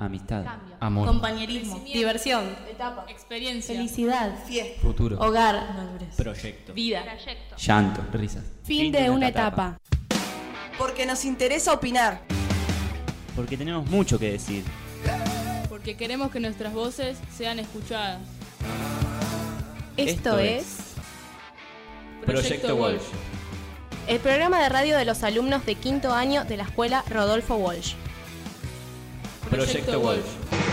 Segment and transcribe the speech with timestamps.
[0.00, 0.44] Amistad.
[0.44, 0.76] Cambio.
[0.78, 1.08] Amor.
[1.08, 1.80] Compañerismo.
[1.80, 2.44] Diversión.
[2.70, 3.04] Etapa.
[3.08, 3.74] Experiencia.
[3.74, 4.44] Felicidad.
[4.46, 4.80] Fiesta.
[4.80, 5.18] Futuro.
[5.18, 5.74] Hogar.
[5.74, 6.14] Madurez.
[6.14, 6.72] Proyecto.
[6.72, 7.02] Vida.
[7.02, 7.56] Trayecto.
[7.56, 8.04] Llanto.
[8.12, 8.44] Risas.
[8.62, 9.76] Fin de una etapa.
[10.78, 12.20] Porque nos interesa opinar.
[13.34, 14.64] Porque tenemos mucho que decir.
[15.68, 18.20] Porque queremos que nuestras voces sean escuchadas.
[19.96, 20.76] Esto Esto es
[22.24, 23.02] Proyecto Walsh.
[24.06, 27.94] el programa de radio de los alumnos de quinto año de la escuela Rodolfo Walsh.
[29.66, 30.67] Proyecto Walsh.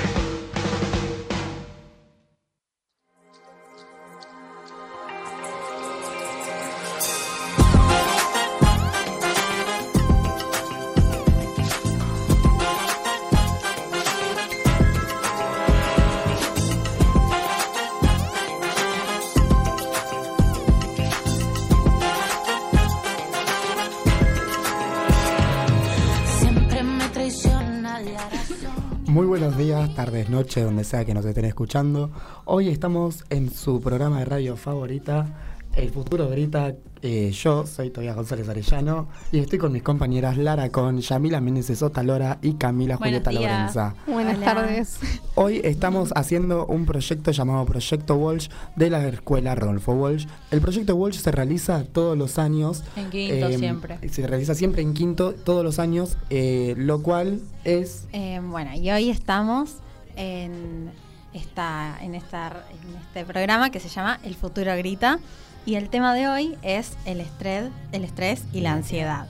[30.62, 32.12] Donde sea que nos estén escuchando.
[32.46, 35.28] Hoy estamos en su programa de radio favorita,
[35.76, 36.76] El Futuro Grita.
[37.02, 41.78] Eh, yo soy Tobias González Arellano y estoy con mis compañeras Lara Con, Yamila Méndez
[41.78, 43.76] Sota Lora y Camila Buenos Julieta días.
[43.76, 43.96] Lorenza.
[44.08, 45.00] Buenas tardes.
[45.36, 50.26] Hoy estamos haciendo un proyecto llamado Proyecto Walsh de la escuela Rodolfo Walsh.
[50.50, 52.84] El proyecto Walsh se realiza todos los años.
[52.96, 54.10] En quinto eh, siempre.
[54.10, 58.90] Se realiza siempre en quinto todos los años, eh, lo cual es Eh, bueno, y
[58.90, 59.76] hoy estamos
[60.16, 60.92] en,
[61.34, 65.20] esta, en, este programa que se llama El futuro grita.
[65.66, 69.28] Y el tema de hoy es el estrés, el estrés y la ansiedad.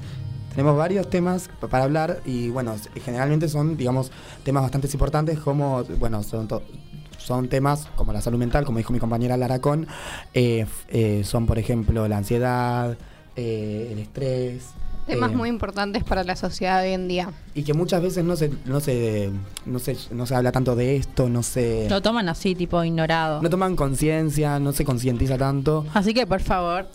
[0.49, 4.11] Tenemos varios temas para hablar y bueno, generalmente son, digamos,
[4.43, 6.47] temas bastante importantes como, bueno, son,
[7.17, 9.87] son temas como la salud mental, como dijo mi compañera Lara Con,
[10.33, 12.97] eh, eh, son por ejemplo la ansiedad,
[13.35, 14.69] eh, el estrés.
[15.05, 17.29] Temas eh, muy importantes para la sociedad de hoy en día.
[17.53, 19.29] Y que muchas veces no se, no se,
[19.65, 21.87] no se, no se habla tanto de esto, no se...
[21.89, 23.41] Lo toman así, tipo ignorado.
[23.41, 25.85] No toman conciencia, no se concientiza tanto.
[25.93, 26.87] Así que, por favor,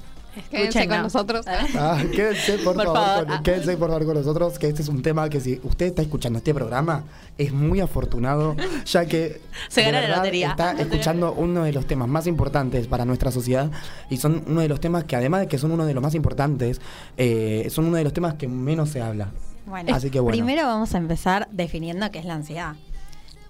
[0.51, 1.45] Quédense con nosotros.
[1.77, 3.27] Ah, quédense por, Por favor, favor.
[3.27, 3.43] con, Ah.
[3.43, 6.39] quédense por favor con nosotros, que este es un tema que si usted está escuchando
[6.39, 7.05] este programa,
[7.39, 8.55] es muy afortunado,
[8.87, 10.51] ya que Se de gana la verdad lotería.
[10.51, 13.71] está escuchando uno de los temas más importantes para nuestra sociedad
[14.09, 16.15] y son uno de los temas que además de que son uno de los más
[16.15, 16.81] importantes,
[17.17, 19.29] eh, son uno de los temas que menos se habla.
[19.67, 20.35] Bueno, Así que bueno.
[20.37, 22.75] primero vamos a empezar definiendo qué es la ansiedad.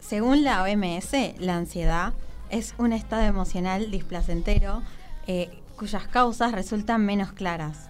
[0.01, 2.13] Según la OMS, la ansiedad
[2.51, 4.83] es un estado emocional displacentero
[5.27, 5.51] eh,
[5.81, 7.89] cuyas causas resultan menos claras.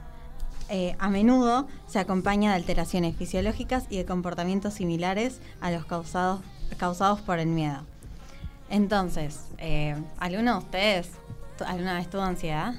[0.68, 6.40] Eh, a menudo se acompaña de alteraciones fisiológicas y de comportamientos similares a los causados,
[6.76, 7.80] causados por el miedo.
[8.68, 11.08] Entonces, eh, ¿alguno de ustedes
[11.66, 12.74] alguna vez tuvo ansiedad?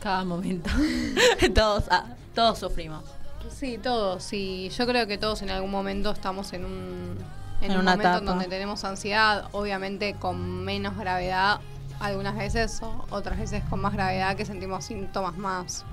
[0.00, 0.70] Cada momento.
[1.52, 2.04] todos, ah,
[2.36, 3.02] todos sufrimos.
[3.50, 4.32] Sí, todos.
[4.32, 7.18] Y yo creo que todos en algún momento estamos en un,
[7.62, 11.60] en En un una momento en donde tenemos ansiedad, obviamente con menos gravedad
[12.00, 15.84] algunas veces, o otras veces con más gravedad que sentimos síntomas más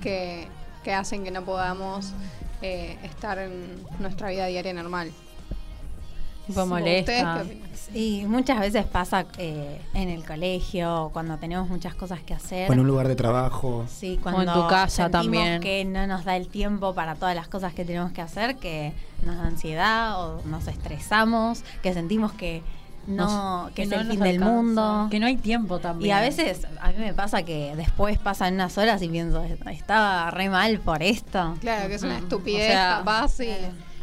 [0.00, 0.48] que,
[0.82, 2.12] que hacen que no podamos
[2.62, 5.12] eh, estar en nuestra vida diaria normal.
[6.46, 7.44] Tipo ¿Ustedes molesta.
[7.92, 12.70] Y muchas veces pasa eh, en el colegio, cuando tenemos muchas cosas que hacer.
[12.70, 13.84] O en un lugar de trabajo.
[13.88, 15.60] Sí, cuando en tu casa sentimos también.
[15.60, 18.92] que no nos da el tiempo para todas las cosas que tenemos que hacer, que
[19.24, 22.62] nos da ansiedad o nos estresamos, que sentimos que
[23.06, 24.52] no, Nos- que, es no el fin del alcanza.
[24.54, 25.08] mundo.
[25.10, 26.08] Que no hay tiempo también.
[26.08, 30.30] Y a veces a mí me pasa que después pasan unas horas y pienso, estaba
[30.30, 31.56] re mal por esto.
[31.60, 33.48] Claro, que es una estupidez O sea, capaz y,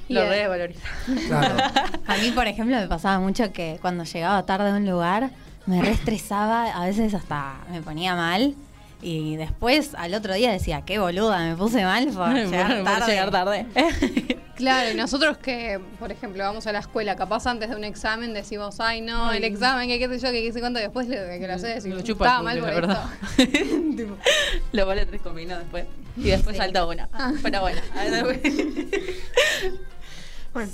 [0.10, 0.88] y Lo valoriza.
[1.28, 1.56] Claro.
[2.08, 5.32] A mí, por ejemplo, me pasaba mucho que cuando llegaba tarde a un lugar
[5.66, 8.54] me reestresaba, a veces hasta me ponía mal.
[9.02, 13.12] Y después al otro día decía, qué boluda, me puse mal por llegar Por tarde.
[13.12, 13.66] llegar tarde.
[14.64, 18.34] Claro, y nosotros que, por ejemplo, vamos a la escuela, capaz antes de un examen
[18.34, 21.16] decimos, ay, no, el examen, que qué sé yo, que qué sé cuánto, después lo
[21.16, 23.06] que lo haces y Lo chupa estaba el mal por la verdad.
[23.98, 24.16] Tipo,
[24.72, 25.86] Lo vale tres combinados después.
[26.16, 26.62] Y después Sí.
[26.62, 27.10] salta una.
[27.44, 27.82] Pero bueno.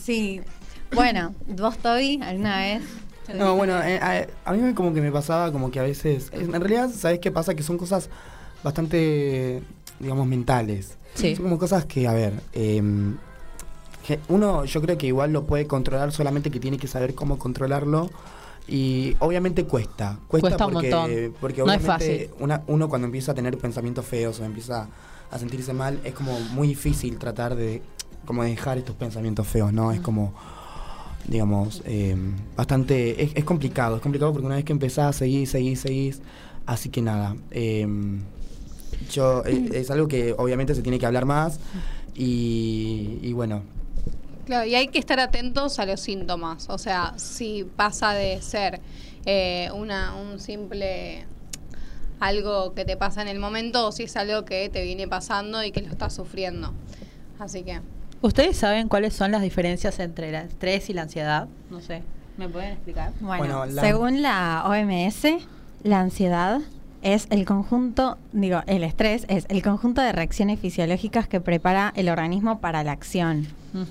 [0.02, 0.42] Sí.
[0.94, 2.82] Bueno, ¿vos, Toby, alguna vez?
[3.34, 6.30] No, bueno, eh, a, a mí me- como que me pasaba como que a veces...
[6.34, 7.54] En realidad, ¿sabes qué pasa?
[7.54, 8.10] Que son cosas
[8.64, 9.62] bastante,
[10.00, 10.98] digamos, mentales.
[11.14, 11.36] Sí.
[11.36, 13.18] Son como cosas que, a ver, em,
[14.30, 18.10] uno yo creo que igual lo puede controlar, solamente que tiene que saber cómo controlarlo.
[18.68, 20.20] Y obviamente cuesta.
[20.28, 21.34] Cuesta, Cuesta un porque, montón.
[21.42, 22.30] porque No es obviamente fácil.
[22.40, 24.88] una- uno cuando empieza a tener pensamientos feos o empieza
[25.32, 27.82] a sentirse mal, es como muy difícil tratar de
[28.26, 29.92] como de dejar estos pensamientos feos, ¿no?
[29.92, 30.34] Es como
[31.28, 32.16] digamos, eh,
[32.56, 36.22] bastante, es, es complicado, es complicado porque una vez que empezás, seguís, seguís, seguís,
[36.66, 37.88] así que nada, eh,
[39.12, 41.60] yo, eh, es algo que obviamente se tiene que hablar más
[42.16, 43.62] y, y bueno,
[44.50, 46.72] Claro, y hay que estar atentos a los síntomas.
[46.72, 48.82] O sea, si pasa de ser
[49.28, 51.24] eh, una, un simple
[52.20, 55.64] algo que te pasa en el momento o si es algo que te viene pasando
[55.64, 56.74] y que lo estás sufriendo.
[57.38, 57.80] Así que.
[58.24, 61.48] ¿Ustedes saben cuáles son las diferencias entre el estrés y la ansiedad?
[61.70, 62.02] No sé.
[62.36, 63.14] ¿Me pueden explicar?
[63.20, 65.28] Bueno, Bueno, la- según la OMS,
[65.84, 66.60] la ansiedad
[67.02, 72.10] es el conjunto, digo, el estrés es el conjunto de reacciones fisiológicas que prepara el
[72.10, 73.48] organismo para la acción.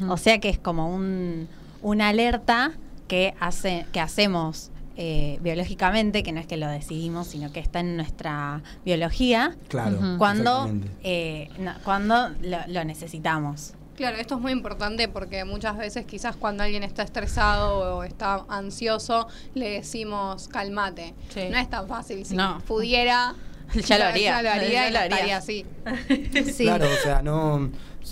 [0.09, 1.49] O sea que es como un,
[1.83, 2.73] una alerta
[3.07, 7.79] que, hace, que hacemos eh, biológicamente, que no es que lo decidimos, sino que está
[7.81, 9.97] en nuestra biología, Claro.
[10.19, 10.69] Cuando,
[11.05, 13.75] eh, no- cuando lo, lo necesitamos.
[13.99, 18.45] Claro, esto es muy importante porque muchas veces quizás cuando alguien está estresado o está
[18.49, 21.15] ansioso le decimos calmate.
[21.35, 21.49] Sí.
[21.50, 22.25] No es tan fácil.
[22.25, 22.61] Si No.
[22.67, 23.35] pudiera,
[23.89, 24.41] Ya lo haría.
[24.41, 25.37] Ya lo haría Ya y lo haría.
[25.39, 25.67] así.
[26.55, 26.62] Sí.
[26.62, 27.56] Claro, o sea, no.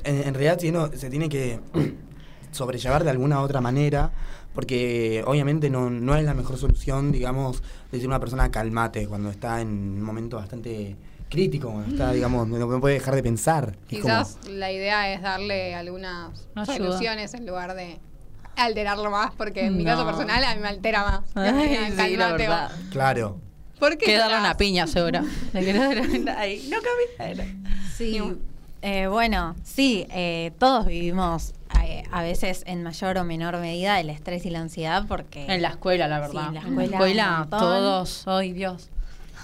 [0.02, 1.60] En, en realidad sí, no, se tiene que
[2.50, 4.10] sobrellevar de alguna otra manera,
[4.54, 7.62] porque obviamente no, no es la mejor solución, digamos,
[7.92, 10.96] decir a una persona calmate cuando está en un momento bastante
[11.28, 13.64] crítico, está, digamos, no, no puede dejar de pensar.
[13.72, 17.98] Como- Quizás la idea es darle algunas soluciones en lugar de
[18.56, 21.20] alterarlo más, porque en mi caso personal a mí me altera más.
[21.34, 22.38] Ay, sí, Calmate la vos.
[22.38, 22.70] verdad.
[22.90, 23.40] claro.
[23.78, 25.20] ¿Por qué darle una piña, seguro.
[26.38, 26.68] Ahí.
[26.70, 26.78] No
[27.18, 27.46] camina.
[27.94, 28.18] Sí,
[28.82, 31.52] eh, bueno, sí, eh, todos vivimos
[31.84, 35.44] eh, a veces en mayor o menor medida el estrés y la ansiedad porque...
[35.46, 36.46] En la escuela, la Sí, verdad.
[36.66, 38.22] en la escuela, todos.
[38.26, 38.88] Ay, Dios.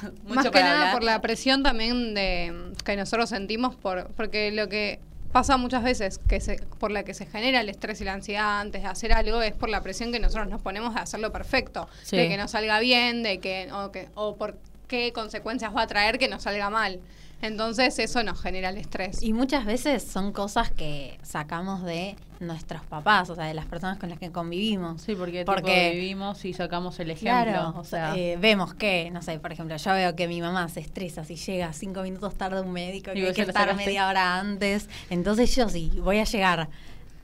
[0.24, 0.92] Mucho Más que para nada hablar.
[0.94, 4.98] por la presión también de que nosotros sentimos por porque lo que
[5.32, 8.60] pasa muchas veces que se, por la que se genera el estrés y la ansiedad
[8.60, 11.88] antes de hacer algo es por la presión que nosotros nos ponemos de hacerlo perfecto,
[12.02, 12.16] Sí.
[12.18, 14.56] de que nos salga bien, de que o, que o por
[14.88, 17.00] qué consecuencias va a traer que nos salga mal.
[17.42, 19.22] Entonces eso nos genera el estrés.
[19.22, 23.98] Y muchas veces son cosas que sacamos de nuestros papás, o sea, de las personas
[23.98, 25.02] con las que convivimos.
[25.02, 27.52] Sí, porque, Porque- vivimos y sacamos el ejemplo.
[27.52, 30.68] Claro, o sea, eh, vemos que, no sé, por ejemplo, yo veo que mi mamá
[30.68, 33.84] se estresa si llega cinco minutos tarde un médico Y y hay que estar sacaste.
[33.86, 34.88] media hora antes.
[35.10, 36.68] Entonces yo si voy a llegar,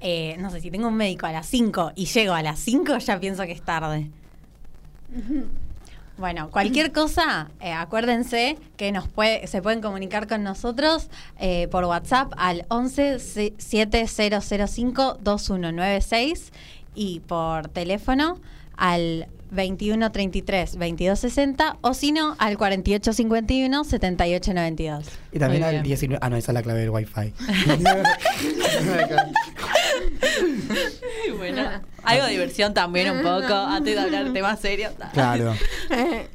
[0.00, 2.98] eh, no sé, si tengo un médico a las 5 y llego a las 5,
[2.98, 4.10] ya pienso que es tarde.
[6.18, 11.84] Bueno, cualquier cosa, eh, acuérdense que nos puede, se pueden comunicar con nosotros eh, por
[11.84, 16.52] WhatsApp al 11 7005 2196
[16.96, 18.40] y por teléfono
[18.76, 25.04] al 2133 2260 o si no al 4851 7892.
[25.32, 25.84] Y también Muy al bien.
[25.84, 26.18] 19.
[26.22, 27.32] Ah, no, esa es la clave del Wi-Fi.
[31.36, 31.62] bueno,
[32.04, 34.92] algo de diversión también un poco, antes de hablar de temas serios.
[35.12, 35.54] Claro.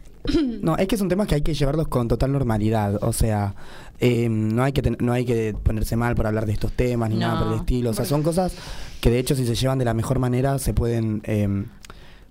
[0.61, 2.97] No, es que son temas que hay que llevarlos con total normalidad.
[3.03, 3.55] O sea,
[3.99, 7.09] eh, no, hay que ten- no hay que ponerse mal por hablar de estos temas
[7.09, 7.89] ni nada por el estilo.
[7.89, 8.53] O sea, son cosas
[9.01, 11.65] que de hecho si se llevan de la mejor manera se pueden eh,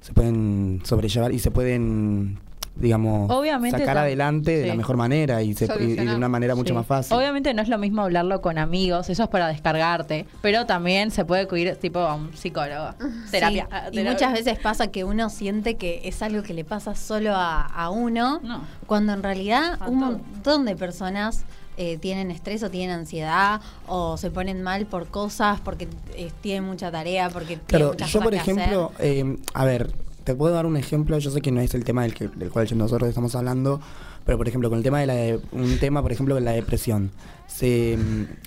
[0.02, 2.38] se pueden sobrellevar y se pueden
[2.74, 6.54] digamos Obviamente sacar adelante de la mejor manera y, se- y- y de una manera
[6.54, 6.74] mucho Sí.
[6.74, 7.14] más fácil.
[7.14, 11.26] Obviamente no es lo mismo hablarlo con amigos, eso es para descargarte, pero también se
[11.26, 12.94] puede acudir tipo a un psicólogo,
[13.30, 13.64] terapia.
[13.64, 14.12] Sí, ah, Y terapia.
[14.12, 17.90] muchas veces pasa que uno siente que es algo que le pasa solo a, a
[17.90, 18.62] uno, No.
[18.86, 21.44] cuando en realidad A un montón de personas
[21.76, 26.64] eh, tienen estrés o tienen ansiedad o se ponen mal por cosas porque eh, tienen
[26.64, 29.90] mucha tarea, porque tienen Claro, muchas yo por ejemplo, eh, a ver,
[30.24, 32.50] te puedo dar un ejemplo, yo sé que no es el tema del, que, del
[32.50, 33.80] cual nosotros estamos hablando,
[34.24, 36.52] pero por ejemplo, con el tema de la de- un tema, por ejemplo, de la
[36.52, 37.10] depresión.
[37.46, 37.98] Se,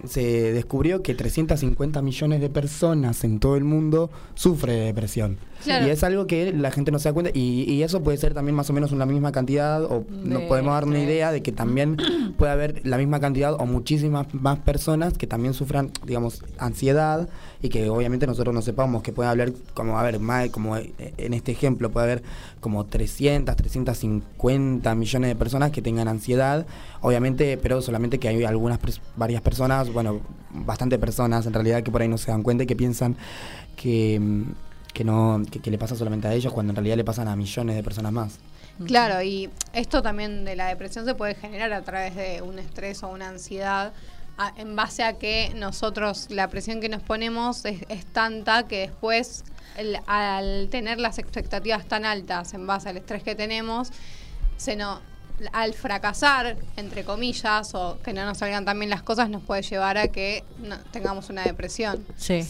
[0.07, 5.37] se descubrió que 350 millones de personas en todo el mundo sufren de depresión.
[5.63, 5.87] Claro.
[5.87, 8.33] Y es algo que la gente no se da cuenta y, y eso puede ser
[8.33, 11.41] también más o menos una misma cantidad o nos De podemos dar una idea de
[11.41, 11.97] que también
[12.37, 17.29] puede haber la misma cantidad o muchísimas más personas que también sufran, digamos, ansiedad
[17.61, 21.33] y que obviamente nosotros no sepamos que puede haber, como a ver, más, como en
[21.33, 22.23] este ejemplo, puede haber
[22.59, 26.65] como 300, 350 millones de personas que tengan ansiedad,
[27.01, 28.84] obviamente, pero solamente que hay algunas, pers-
[29.15, 32.67] varias personas, bueno, bastante personas en realidad que por ahí no se dan cuenta y
[32.67, 33.15] que piensan
[33.75, 34.43] que, mm,
[34.93, 37.35] que no, que, que le pasa solamente a ellos cuando en realidad le pasan a
[37.35, 38.37] millones de personas más.
[38.85, 43.03] Claro, y esto también de la depresión se puede generar a través de un estrés
[43.03, 43.93] o una ansiedad
[44.37, 48.79] a- en base a que nosotros la presión que nos ponemos es, es tanta que
[48.79, 49.45] después
[49.77, 53.91] el- al tener las expectativas tan altas en base al estrés que tenemos,
[54.57, 54.99] se no,
[55.53, 59.61] al fracasar, entre comillas, o que no nos salgan tan bien las cosas, nos puede
[59.61, 62.05] llevar a que no- tengamos una depresión.
[62.17, 62.41] Sí.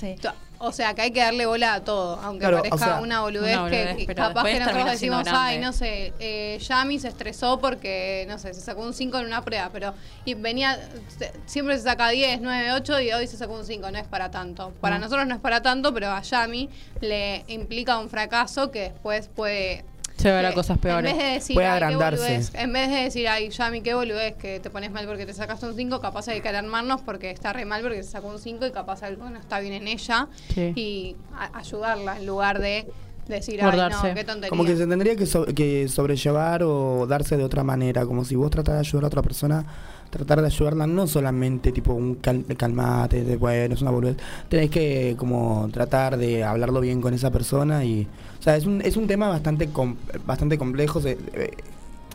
[0.57, 3.19] O sea, que hay que darle bola a todo, aunque Claro, o parezca sea, una
[3.19, 5.59] boludez, una boludez, que capaz que nosotros decimos, ay, grande".
[5.65, 9.43] no sé, eh, Yami se estresó porque, no sé, se sacó un 5 en una
[9.43, 10.79] prueba, pero y venía,
[11.19, 14.07] se- siempre se saca 10, 9, 8 y hoy se sacó un 5, no es
[14.07, 14.71] para tanto.
[14.79, 16.69] Para nosotros no es para tanto, pero a Yami
[17.01, 19.83] le implica un fracaso que después puede
[20.17, 21.12] A que cosas peores.
[21.12, 22.22] En vez de decir, Puede "Ay, qué agrandarse".
[22.24, 25.34] boludez", en vez de decir, ay, Yami, qué boludez, que te pones mal porque te
[25.34, 28.39] sacaste un 5, capaz hay que alarmarnos porque está re mal porque se sacó un
[28.39, 30.27] 5 y capaz algo no está bien en ella.
[30.53, 30.72] Sí.
[30.75, 32.88] Y a- ayudarla en lugar de
[33.27, 34.50] decir, ay, no, qué tontería.
[34.50, 38.36] Como que se tendría que, so- que sobrellevar o darse de otra manera, como si
[38.36, 39.65] vos tratás de ayudar a otra persona,
[40.10, 44.17] tratar de ayudarla no solamente tipo un cal- calmate, de bueno, es una boludez,
[44.50, 48.08] tenés que como tratar de hablarlo bien con esa persona y,
[48.39, 51.51] o sea, es un, es un tema bastante com- bastante complejo, se- eh,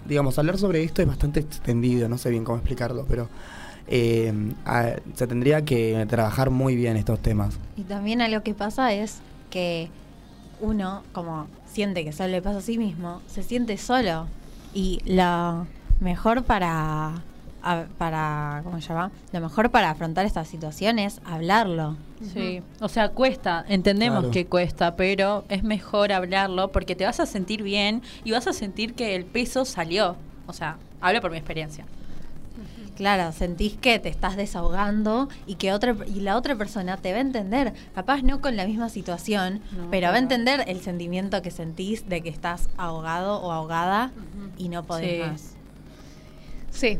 [0.08, 3.28] digamos, hablar sobre esto es bastante extendido, no sé bien cómo explicarlo, pero
[3.88, 4.32] eh,
[4.64, 7.58] a- se tendría que trabajar muy bien estos temas.
[7.76, 9.18] Y también algo que pasa es
[9.50, 9.88] que
[10.60, 14.26] uno, como siente que solo le pasa a sí mismo, se siente solo.
[14.74, 15.66] Y lo
[16.00, 17.22] mejor para,
[17.62, 19.10] a- para ¿cómo se llama?
[19.32, 21.96] Lo mejor para afrontar estas situaciones es hablarlo.
[22.34, 24.30] Sí, o sea, cuesta, entendemos Claro.
[24.32, 28.52] que cuesta, pero es mejor hablarlo porque te vas a sentir bien y vas a
[28.52, 30.16] sentir que el peso salió.
[30.46, 31.86] O sea, hablo por mi experiencia.
[33.00, 37.16] Claro, sentís que te estás desahogando y que otra y la otra persona te va
[37.16, 41.40] a entender, capaz no con la misma situación, No, pero va a entender el sentimiento
[41.40, 44.10] que sentís de que estás ahogado o ahogada
[44.58, 45.18] y no podés Sí.
[45.30, 45.54] más.
[46.70, 46.98] Sí,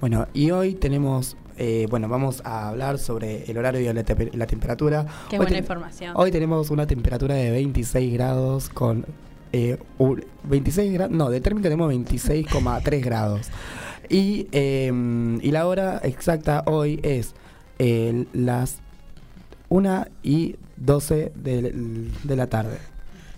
[0.00, 5.06] Bueno, y hoy tenemos, eh, bueno, vamos a hablar sobre el horario y la, temperatura.
[5.30, 6.14] Qué Hoy buena información.
[6.16, 9.06] Hoy tenemos una temperatura de 26 grados con...
[9.52, 13.46] eh, un- 26 grados, no, de térmica tenemos 26,3 grados.
[14.08, 14.92] Y, eh,
[15.42, 17.34] y la hora exacta hoy es
[17.78, 18.78] eh, las
[19.68, 22.78] 1 y 12 de, de la tarde.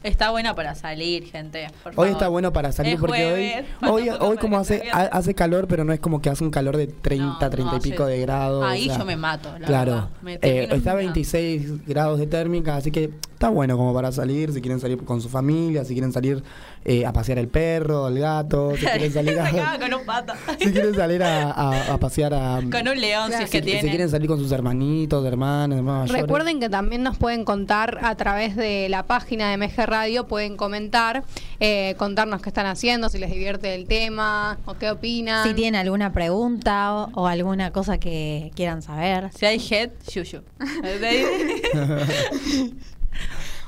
[0.03, 1.67] Está buena para salir, gente.
[1.83, 2.09] por Hoy favor.
[2.11, 5.83] está bueno para salir Es porque jueves, hoy, hoy, hoy como hace, hace calor, pero
[5.85, 8.65] no es como que hace un calor de 30, No, 30 y pico de grados.
[8.67, 10.11] Ahí o sea, yo me mato, la claro.
[10.21, 10.97] Me Eh, está a picando.
[10.99, 13.13] 26 grados de térmica, así que
[13.45, 16.43] está bueno como para salir, si quieren salir con su familia, si quieren salir
[16.83, 20.33] eh, a pasear el perro, el gato, si quieren salir a, con un pato.
[20.59, 22.61] si quieren salir a, a- a pasear a...
[22.73, 23.91] Con un león, si es si, que si tiene.
[23.91, 26.23] quieren salir con sus hermanitos, hermanos, hermanos mayores.
[26.23, 30.57] Recuerden que también nos pueden contar a través de la página de MG Radio, pueden
[30.57, 31.25] comentar,
[31.61, 35.47] eh, contarnos qué están haciendo, si les divierte el tema o qué opinan.
[35.47, 39.29] Si tienen alguna pregunta o, o alguna cosa que quieran saber.
[39.37, 40.41] Si hay head, yuyu.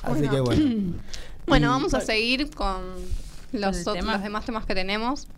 [0.06, 0.92] Así que bueno.
[1.46, 2.82] Bueno, vamos a seguir con
[3.52, 4.14] los, el otros- tema.
[4.14, 5.28] los demás temas que tenemos.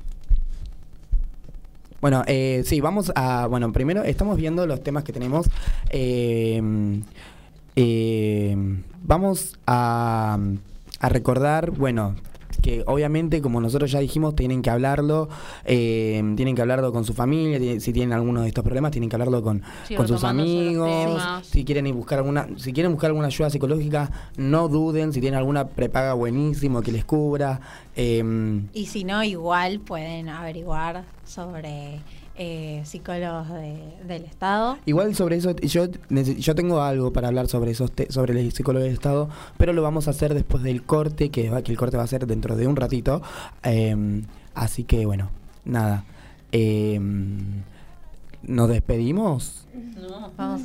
[2.00, 3.46] Bueno, eh, sí, vamos a.
[3.46, 5.50] Bueno, primero estamos viendo los temas que tenemos.
[5.90, 6.62] Eh,
[7.76, 8.56] eh,
[9.02, 10.38] vamos a,
[11.00, 12.14] a recordar, bueno,
[12.62, 15.28] que obviamente, como nosotros ya dijimos, tienen que hablarlo,
[15.64, 19.16] eh, tienen que hablarlo con su familia, si tienen alguno de estos problemas, tienen que
[19.16, 23.28] hablarlo con, Sí, con sus amigos, si quieren ir buscar alguna, si quieren buscar alguna
[23.28, 27.60] ayuda psicológica, no duden, si tienen alguna prepaga buenísimo que les cubra.
[27.96, 32.00] eh, Y si no, igual pueden averiguar sobre
[32.38, 34.78] eh, psicólogos de- del Estado.
[34.86, 38.84] Igual sobre eso, yo, yo tengo algo para hablar sobre esos te- sobre el psicólogo
[38.84, 42.06] del Estado, pero lo vamos a hacer después del corte, que, el corte va a
[42.06, 43.20] ser dentro de un ratito.
[43.64, 44.22] Eh,
[44.54, 45.30] así que bueno,
[45.64, 46.04] nada.
[46.52, 46.98] Eh,
[48.42, 49.66] ¿Nos despedimos?
[49.96, 50.32] No.
[50.36, 50.62] Vamos.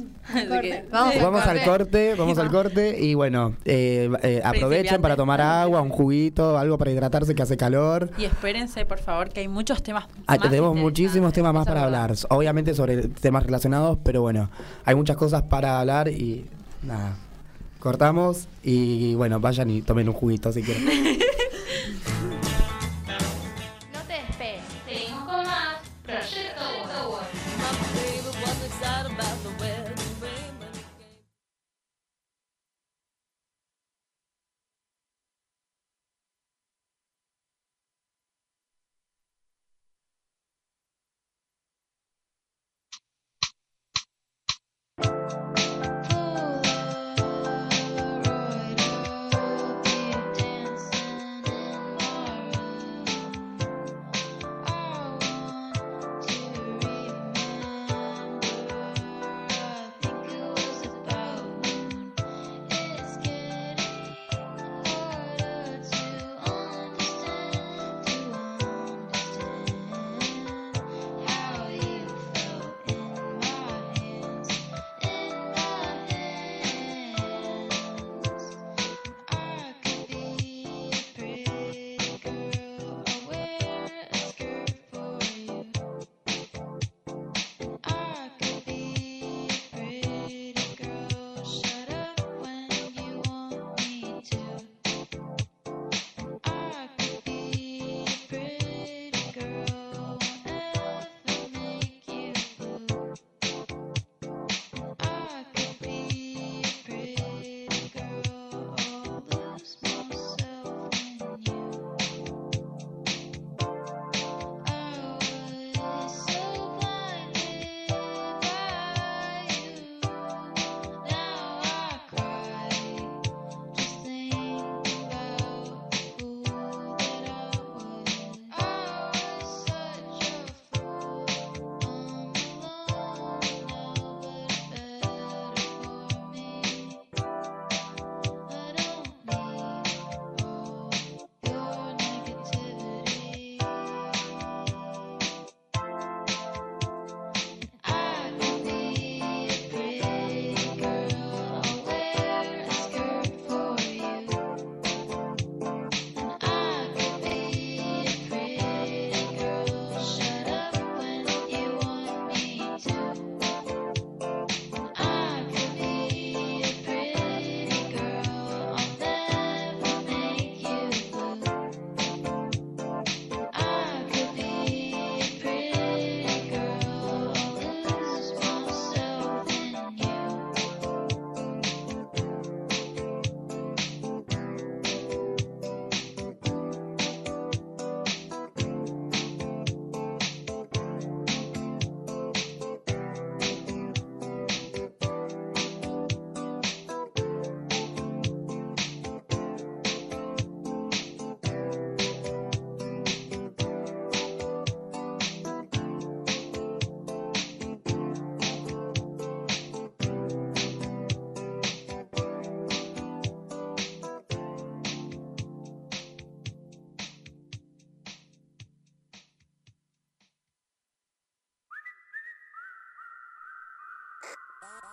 [0.62, 5.42] Que- Vamos Vamos al corte, vamos al corte y bueno, eh, eh, aprovechen para tomar
[5.42, 8.10] agua, un juguito, algo para hidratarse que hace calor.
[8.18, 10.06] Y espérense, por favor, que hay muchos temas.
[10.27, 12.13] Ah, más tenemos muchísimos temas más para hablar.
[12.30, 14.50] Obviamente sobre temas relacionados, pero bueno,
[14.86, 16.46] hay muchas cosas para hablar y
[16.84, 17.15] nada.
[17.80, 20.86] Cortamos y bueno, vayan y tomen un juguito si quieren.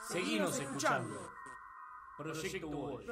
[0.09, 1.31] Seguimos escuchando.
[2.17, 3.05] Proyecto Wolf.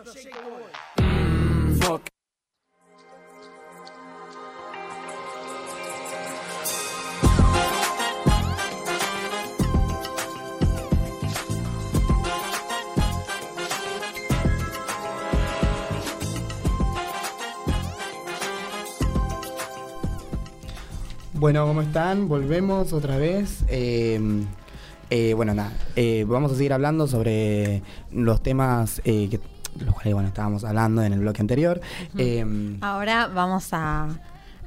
[21.35, 22.29] Bueno, ¿cómo están?
[22.29, 23.65] Volvemos otra vez.
[23.69, 24.19] Eh,
[25.11, 29.41] eh, bueno, nada, eh, vamos a seguir hablando sobre los temas eh, que
[29.85, 31.81] los cuales bueno, estábamos hablando en el bloque anterior.
[32.17, 32.45] Eh,
[32.81, 34.09] Ahora vamos a,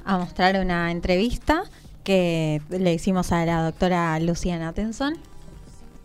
[0.04, 1.64] a mostrar una entrevista
[2.02, 5.14] que le hicimos a la doctora Luciana Tenson,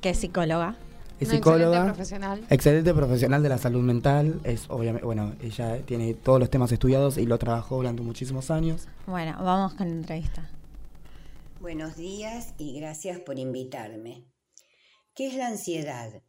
[0.02, 0.76] que es psicóloga.
[1.19, 1.65] es psicóloga.
[1.78, 2.41] excelente profesional.
[2.50, 4.39] Excelente profesional de la salud mental.
[4.43, 8.88] Es obviamente, bueno, ella tiene todos los temas estudiados y lo trabajó durante muchísimos años.
[9.06, 10.43] Bueno, vamos con la entrevista.
[11.59, 14.27] Buenos días y gracias por invitarme.
[15.15, 16.21] ¿Qué es la ansiedad?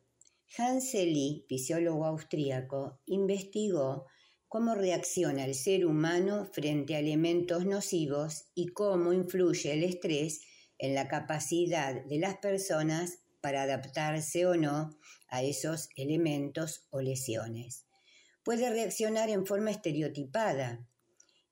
[0.57, 4.07] Hans Selye, fisiólogo austríaco, investigó
[4.49, 10.41] cómo reacciona el ser humano frente a elementos nocivos y cómo influye el estrés
[10.79, 17.85] en la capacidad de las personas para adaptarse o no a esos elementos o lesiones.
[18.43, 20.89] Puede reaccionar en forma estereotipada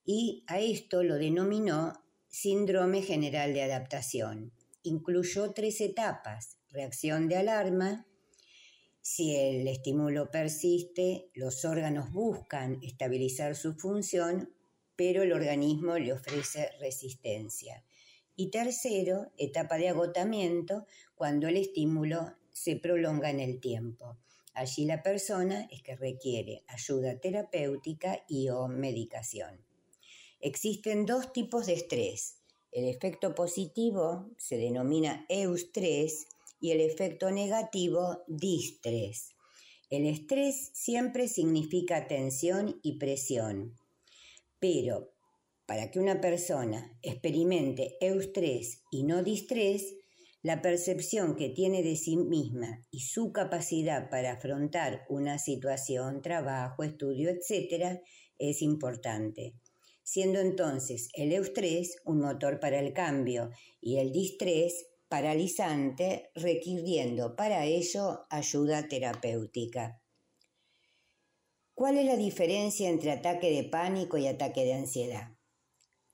[0.02, 2.05] y a esto lo denominó
[2.38, 4.52] síndrome general de adaptación.
[4.82, 8.06] Incluyó tres etapas, reacción de alarma,
[9.00, 14.52] si el estímulo persiste, los órganos buscan estabilizar su función,
[14.96, 17.82] pero el organismo le ofrece resistencia.
[18.34, 24.18] Y tercero, etapa de agotamiento, cuando el estímulo se prolonga en el tiempo.
[24.52, 29.65] Allí la persona es que requiere ayuda terapéutica y o medicación.
[30.40, 32.36] Existen dos tipos de estrés.
[32.70, 36.26] El efecto positivo se denomina eustrés
[36.60, 39.30] y el efecto negativo distrés.
[39.88, 43.76] El estrés siempre significa tensión y presión,
[44.58, 45.14] pero
[45.64, 49.94] para que una persona experimente eustrés y no distrés,
[50.42, 56.82] la percepción que tiene de sí misma y su capacidad para afrontar una situación, trabajo,
[56.82, 58.00] estudio, etc.,
[58.38, 59.54] es importante
[60.06, 67.64] siendo entonces el eustrés un motor para el cambio y el distrés paralizante, requiriendo para
[67.64, 70.00] ello ayuda terapéutica.
[71.74, 75.32] ¿Cuál es la diferencia entre ataque de pánico y ataque de ansiedad?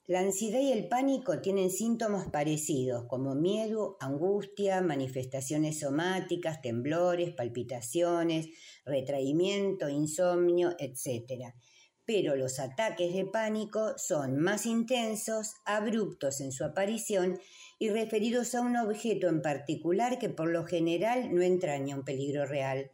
[0.07, 8.49] La ansiedad y el pánico tienen síntomas parecidos como miedo, angustia, manifestaciones somáticas, temblores, palpitaciones,
[8.87, 11.53] retraimiento, insomnio, etc
[12.05, 17.39] pero los ataques de pánico son más intensos, abruptos en su aparición
[17.79, 22.47] y referidos a un objeto en particular que por lo general no entraña un peligro
[22.47, 22.91] real.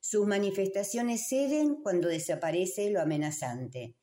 [0.00, 3.94] Sus manifestaciones ceden cuando desaparece lo amenazante.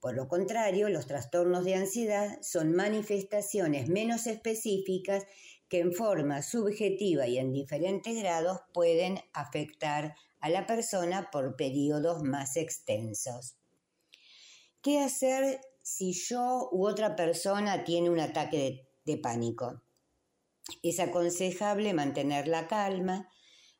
[0.00, 5.24] Por lo contrario, los trastornos de ansiedad son manifestaciones menos específicas
[5.68, 12.22] que en forma subjetiva y en diferentes grados pueden afectar a la persona por periodos
[12.22, 13.56] más extensos.
[14.84, 19.80] ¿Qué hacer si yo u otra persona tiene un ataque de, pánico?
[20.82, 23.26] Es aconsejable mantener la calma,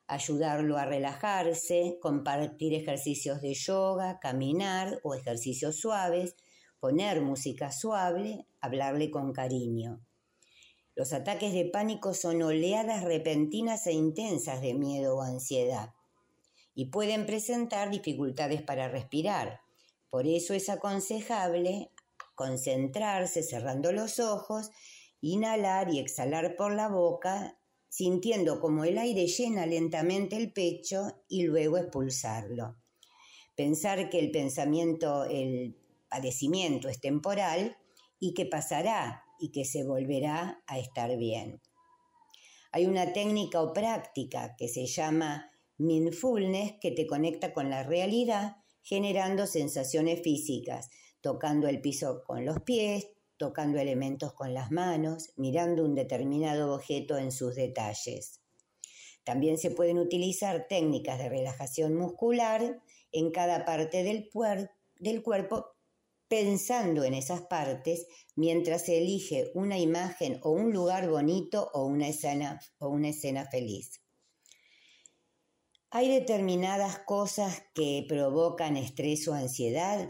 [0.07, 6.37] ayudarlo a relajarse, compartir ejercicios de yoga, caminar o ejercicios suaves,
[6.79, 10.03] poner música suave, hablarle con cariño.
[10.95, 15.93] Los ataques de pánico son oleadas repentinas e intensas de miedo o ansiedad
[16.73, 19.64] y pueden presentar dificultades para respirar
[20.15, 21.91] por eso es aconsejable
[22.35, 24.71] concentrarse cerrando los ojos,
[25.19, 31.43] inhalar y exhalar por la boca, sintiendo como el aire llena lentamente el pecho y
[31.43, 32.77] luego expulsarlo.
[33.57, 35.75] Pensar que el pensamiento, el
[36.07, 37.75] padecimiento es temporal
[38.17, 41.61] y que pasará y que se volverá a estar bien.
[42.71, 48.55] Hay una técnica o práctica que se llama mindfulness que te conecta con la realidad
[48.85, 55.83] generando sensaciones físicas, tocando el piso con los pies, tocando elementos con las manos, mirando
[55.83, 58.41] un determinado objeto en sus detalles.
[59.23, 62.79] También se pueden utilizar técnicas de relajación muscular
[63.11, 64.29] en cada parte del,
[65.23, 65.65] cuerpo
[66.27, 72.07] pensando en esas partes mientras se elige una imagen o un lugar bonito o una
[72.07, 74.04] escena, o una escena feliz.
[75.97, 80.09] ¿Hay determinadas cosas que provocan estrés o ansiedad?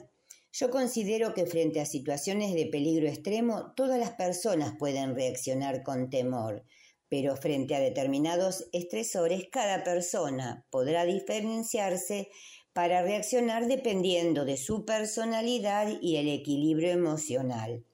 [0.52, 6.10] Yo considero que frente a situaciones de peligro extremo, todas las personas pueden reaccionar con
[6.10, 6.66] temor,
[7.08, 12.30] pero frente a determinados estresores cada persona podrá diferenciarse
[12.74, 17.86] para reaccionar dependiendo de su personalidad y el equilibrio emocional.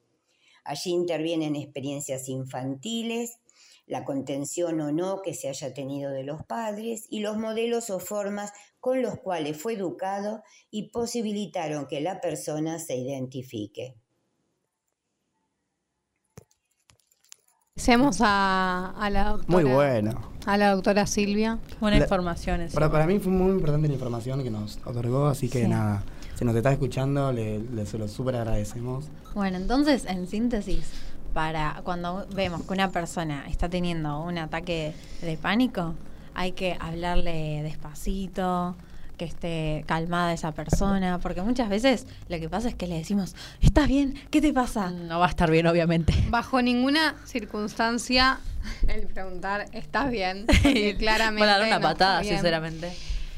[0.63, 3.40] Allí intervienen experiencias infantiles,
[3.87, 7.99] la contención o no que se haya tenido de los padres y los modelos o
[7.99, 13.95] formas con los cuales fue educado y posibilitaron que la persona se identifique.
[17.77, 19.47] Hacemos a, a la doctora.
[19.61, 20.31] Muy bueno.
[20.45, 21.59] A la doctora Silvia.
[21.79, 22.73] Buena La- información eso.
[22.75, 25.67] Para, para mí fue muy importante la información que nos otorgó, así que Sí.
[25.67, 26.03] nada,
[26.35, 29.05] si nos está escuchando, le, le se lo súper agradecemos.
[29.33, 30.85] Bueno, entonces, en síntesis,
[31.33, 35.95] para cuando vemos que una persona está teniendo un ataque de pánico,
[36.33, 38.75] hay que hablarle despacito,
[39.21, 43.35] que esté calmada esa persona, porque muchas veces lo que pasa es que le decimos,
[43.61, 44.15] ¿estás bien?
[44.31, 44.89] ¿Qué te pasa?
[44.89, 46.11] No va a estar bien, obviamente.
[46.29, 48.39] Bajo ninguna circunstancia
[48.87, 50.45] el preguntar, ¿estás bien?
[50.47, 51.39] Porque claramente.
[51.39, 52.91] Para dar una no patada, sinceramente.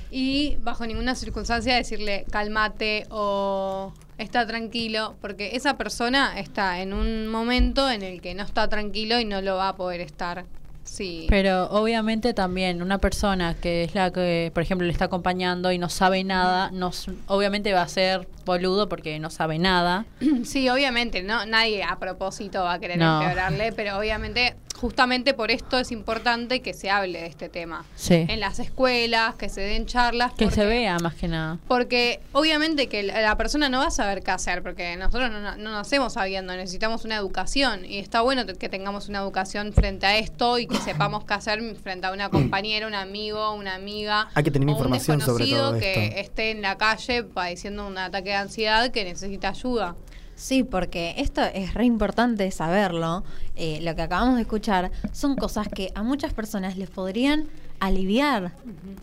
[0.09, 7.27] Y bajo ninguna circunstancia decirle, cálmate o está tranquilo, porque esa persona está en un
[7.27, 10.45] momento en el que no está tranquilo y no lo va a poder estar.
[10.83, 11.27] Sí.
[11.29, 15.77] Pero obviamente también una persona que es la que, por ejemplo, le está acompañando y
[15.77, 20.05] no sabe nada, no, s- obviamente va a ser boludo porque no sabe nada.
[20.43, 23.21] Sí, obviamente, no nadie a propósito va a querer No.
[23.21, 27.85] empeorarle, pero obviamente, justamente por esto es importante que se hable de este tema.
[27.95, 28.25] Sí.
[28.27, 30.33] En las escuelas, que se den charlas.
[30.33, 31.59] Que se vea más que nada.
[31.67, 35.71] Porque obviamente que la persona no va a saber qué hacer, porque nosotros no, no
[35.71, 37.85] nacemos sabiendo, necesitamos una educación.
[37.85, 41.59] Y está bueno que tengamos una educación frente a esto y que sepamos qué hacer
[41.75, 44.29] frente a una compañera, un amigo, una amiga.
[44.33, 46.19] Hay que tener o un información sobre desconocido todo que esto.
[46.19, 49.95] esté en la calle padeciendo un ataque de ansiedad que necesita ayuda.
[50.35, 53.23] Sí, porque esto es re importante saberlo.
[53.55, 57.47] Eh, lo que acabamos de escuchar son cosas que a muchas personas les podrían
[57.79, 58.53] aliviar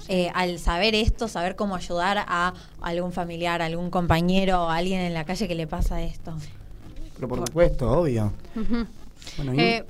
[0.09, 5.01] eh, al saber esto, saber cómo ayudar a algún familiar, algún compañero o a alguien
[5.01, 6.35] en la calle que le pasa esto.
[7.15, 8.33] Pero por supuesto, obvio.
[9.37, 9.85] Bueno, y, Eh,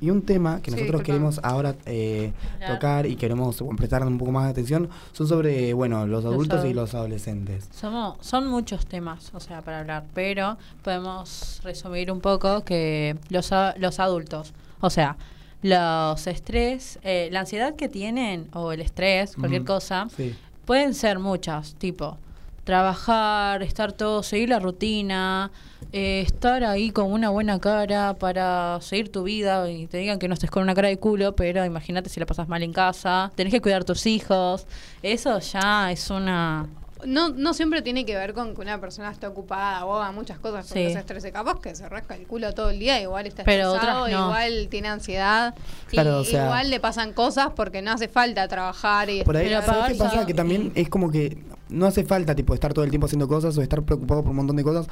[0.00, 2.32] y un tema que sí, nosotros queremos ahora eh,
[2.66, 6.74] tocar y queremos prestar un poco más de atención son sobre, bueno, los adultos y
[6.74, 7.68] los adolescentes.
[7.72, 13.50] Somos, son muchos temas, o sea, para hablar, pero podemos resumir un poco que los,
[13.78, 15.16] los adultos, o sea,
[15.62, 20.34] los estrés, eh, la ansiedad que tienen o el estrés, cualquier cosa, Sí.
[20.64, 22.18] pueden ser muchas, tipo
[22.66, 25.50] trabajar, estar todo, seguir la rutina,
[25.92, 30.26] eh, estar ahí con una buena cara para seguir tu vida y te digan que
[30.28, 33.30] no estés con una cara de culo, pero imagínate si la pasas mal en casa,
[33.36, 34.66] tenés que cuidar tus hijos,
[35.02, 36.66] eso ya es una...
[37.04, 40.38] No, no siempre tiene que ver con que una persona esté ocupada o haga muchas
[40.38, 40.92] cosas porque Sí.
[40.94, 41.30] se estrese.
[41.30, 44.24] Capaz que se rasca el culo todo el día, igual está Pero estresado, no.
[44.24, 45.54] igual tiene ansiedad.
[45.88, 49.36] Claro, y o sea- igual le pasan cosas porque no hace falta trabajar y Por
[49.36, 50.24] ahí, Pero ¿sabes qué pasa?
[50.26, 51.36] Que también es como que
[51.68, 54.36] no hace falta tipo estar todo el tiempo haciendo cosas o estar preocupado por un
[54.36, 54.86] montón de cosas.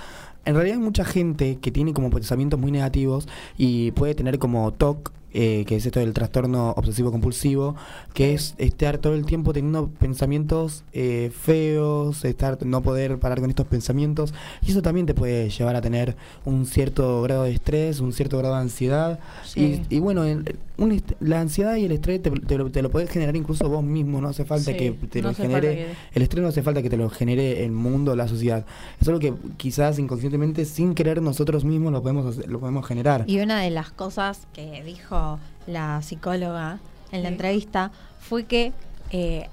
[0.44, 4.72] En realidad hay mucha gente que tiene como pensamientos muy negativos y puede tener como
[4.72, 7.74] TOC, eh, que es esto del trastorno obsesivo compulsivo,
[8.12, 13.50] que es estar todo el tiempo teniendo pensamientos eh, feos, estar no poder parar con
[13.50, 14.32] estos pensamientos
[14.64, 18.38] y eso también te puede llevar a tener un cierto grado de estrés, un cierto
[18.38, 19.82] grado de ansiedad Sí.
[19.90, 22.82] y, y bueno, el- un est- la ansiedad y el estrés te, te lo, te
[22.82, 25.74] lo podés generar incluso vos mismo, no hace falta Sí, que te no lo genere.
[25.76, 28.64] que- El estrés no hace falta que te lo genere el mundo, la sociedad.
[29.00, 33.24] Es algo que quizás inconscientemente, sin querer nosotros mismos, lo podemos, hacer- lo podemos generar.
[33.28, 36.80] Y una de las cosas que dijo la psicóloga
[37.12, 37.34] en la Sí.
[37.34, 38.72] entrevista fue que
[39.10, 39.48] eh,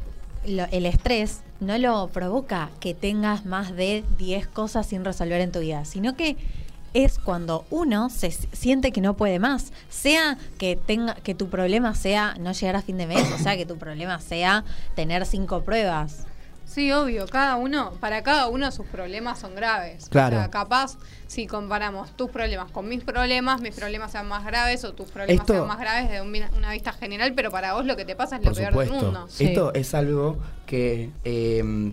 [0.47, 5.51] lo- el estrés no lo provoca que tengas más de 10 cosas sin resolver en
[5.51, 6.35] tu vida, sino que
[6.93, 11.95] es cuando uno se siente que no puede más, sea que tenga que tu problema
[11.95, 14.63] sea no llegar a fin de mes, o sea que tu problema sea
[14.95, 16.25] tener cinco pruebas.
[16.65, 20.07] Sí, obvio, cada uno, para cada uno sus problemas son graves.
[20.07, 20.37] Claro.
[20.37, 24.85] O sea, capaz, si comparamos tus problemas con mis problemas, mis problemas sean más graves
[24.85, 27.73] o tus problemas Esto- sean más graves de un vi- una vista general, pero para
[27.73, 29.25] vos lo que te pasa es lo peor del mundo.
[29.29, 29.47] Sí.
[29.47, 31.11] Esto es algo que.
[31.25, 31.91] eh,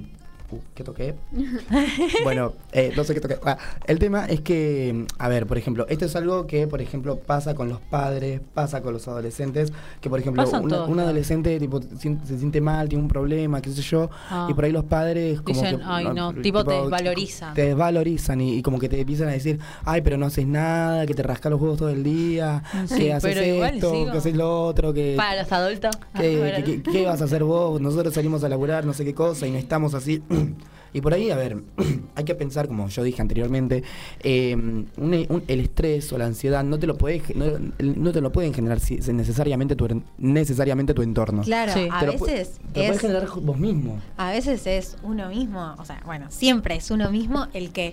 [0.51, 1.15] uh, ¿Qué toqué?
[2.25, 3.39] bueno, eh, no sé qué toqué.
[3.45, 7.19] Ah, el tema es que, a ver, por ejemplo, esto es algo que, por ejemplo,
[7.19, 11.59] pasa con los padres, pasa con los adolescentes, que, por ejemplo, una- todos un adolescente
[11.59, 14.47] tipo, se siente mal, tiene un problema, qué sé yo, Ah.
[14.51, 15.85] y por ahí los padres como Dicen, que...
[15.87, 17.55] "Ay, no", tipo, te desvalorizan.
[17.55, 21.07] Te desvalorizan y, y como que te empiezan a decir, ay, pero no haces nada,
[21.07, 24.13] que te rascas los huevos todo el día, Sí, que haces esto, sigo.
[24.13, 25.15] que haces lo otro, que...
[25.17, 25.97] Para los adultos.
[26.17, 26.57] ¿Qué, Bueno.
[26.65, 27.81] qué- qué- qué vas a hacer vos?
[27.81, 30.23] Nosotros salimos a laburar, no sé qué cosa, y no estamos así.
[30.91, 31.59] Y por ahí, a ver,
[32.15, 33.83] hay que pensar, como yo dije anteriormente,
[34.23, 37.45] eh, un- un- el estrés o la ansiedad no te lo puede, no,
[37.79, 41.43] no te lo pueden generar si- si necesariamente, tu, en- necesariamente tu entorno.
[41.43, 44.01] Claro, a Te lo pu- veces te lo puedes es generar vos mismo.
[44.17, 47.93] A veces es uno mismo, o sea, bueno, siempre es uno mismo el que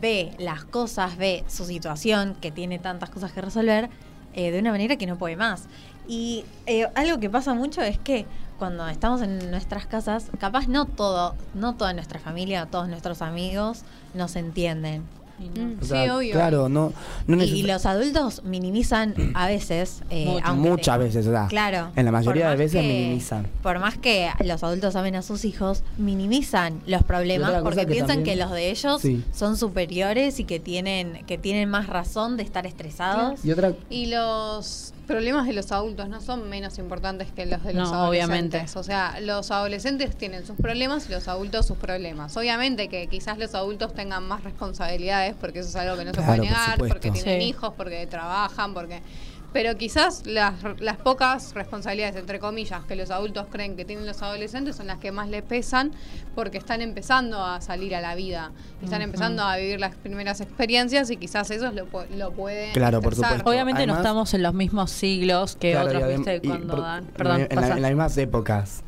[0.00, 3.88] ve las cosas, ve su situación, que tiene tantas cosas que resolver,
[4.34, 5.66] eh, de una manera que no puede más.
[6.08, 8.26] Y eh, algo que pasa mucho es que
[8.62, 13.20] cuando estamos en nuestras casas, capaz no todo, no toda nuestra familia o todos nuestros
[13.20, 13.80] amigos
[14.14, 15.02] nos entienden.
[15.80, 16.92] O sea, Claro, no,
[17.26, 21.88] no Y, los adultos minimizan a veces, eh, te- muchas veces, o sea, Claro.
[21.96, 23.48] en la mayoría de más veces que- minimizan.
[23.64, 28.18] Por más que los adultos amen a sus hijos, minimizan los problemas porque que piensan
[28.18, 29.24] también- que los de ellos Sí.
[29.32, 33.44] son superiores y que tienen, que tienen más razón de estar estresados.
[33.44, 37.74] Y otra Y los problemas de los adultos no son menos importantes que los de
[37.74, 38.70] los No, adolescentes.
[38.70, 38.78] obviamente.
[38.78, 42.34] O sea, los adolescentes tienen sus problemas y los adultos sus problemas.
[42.38, 46.32] Obviamente que quizás los adultos tengan más responsabilidades porque eso es algo que no Claro,
[46.32, 47.46] se puede negar, porque tienen Sí.
[47.46, 49.02] hijos, porque trabajan, porque...
[49.52, 54.22] Pero quizás las, las pocas responsabilidades, entre comillas, que los adultos creen que tienen los
[54.22, 55.92] adolescentes son las que más les pesan
[56.34, 58.50] porque están empezando a salir a la vida,
[58.82, 61.86] están empezando a vivir las primeras experiencias y quizás esos lo,
[62.16, 63.48] lo pueden Claro, por supuesto.
[63.48, 67.04] Obviamente no estamos en los mismos siglos que Claro, otros, viste, y cuando dan.
[67.06, 68.82] Perdón, en la- en las mismas épocas.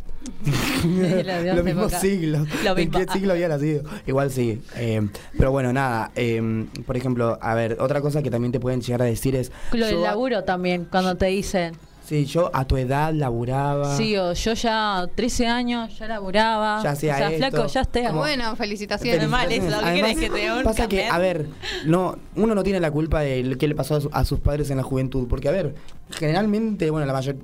[0.85, 2.01] En mismos épocas.
[2.01, 2.49] siglos.
[2.65, 2.99] Lo ¿En mismo.
[2.99, 3.83] qué siglo había nacido?
[4.07, 4.61] Igual sí.
[4.77, 5.07] eh,
[5.37, 6.11] pero bueno, nada.
[6.17, 9.53] eh, por ejemplo, a ver, otra cosa que también te pueden llegar a decir es.
[9.73, 11.75] Lo del a- laburo también, cuando te dicen,
[12.07, 13.97] Sí, yo a tu edad laburaba.
[13.97, 16.83] sí, o yo ya 13 años, ya laburaba.
[16.83, 17.39] Ya hacía o sea, esto.
[17.49, 18.11] flaco, ya esté.
[18.13, 19.27] Bueno, felicitaciones.
[19.27, 19.83] Felicitaciones.
[20.31, 21.47] Además, pasa que, a ver,
[21.87, 24.39] no, uno no tiene la culpa de lo que le pasó a, su- a sus
[24.41, 25.75] padres en la juventud, porque a ver,
[26.11, 27.37] generalmente, bueno, la mayor,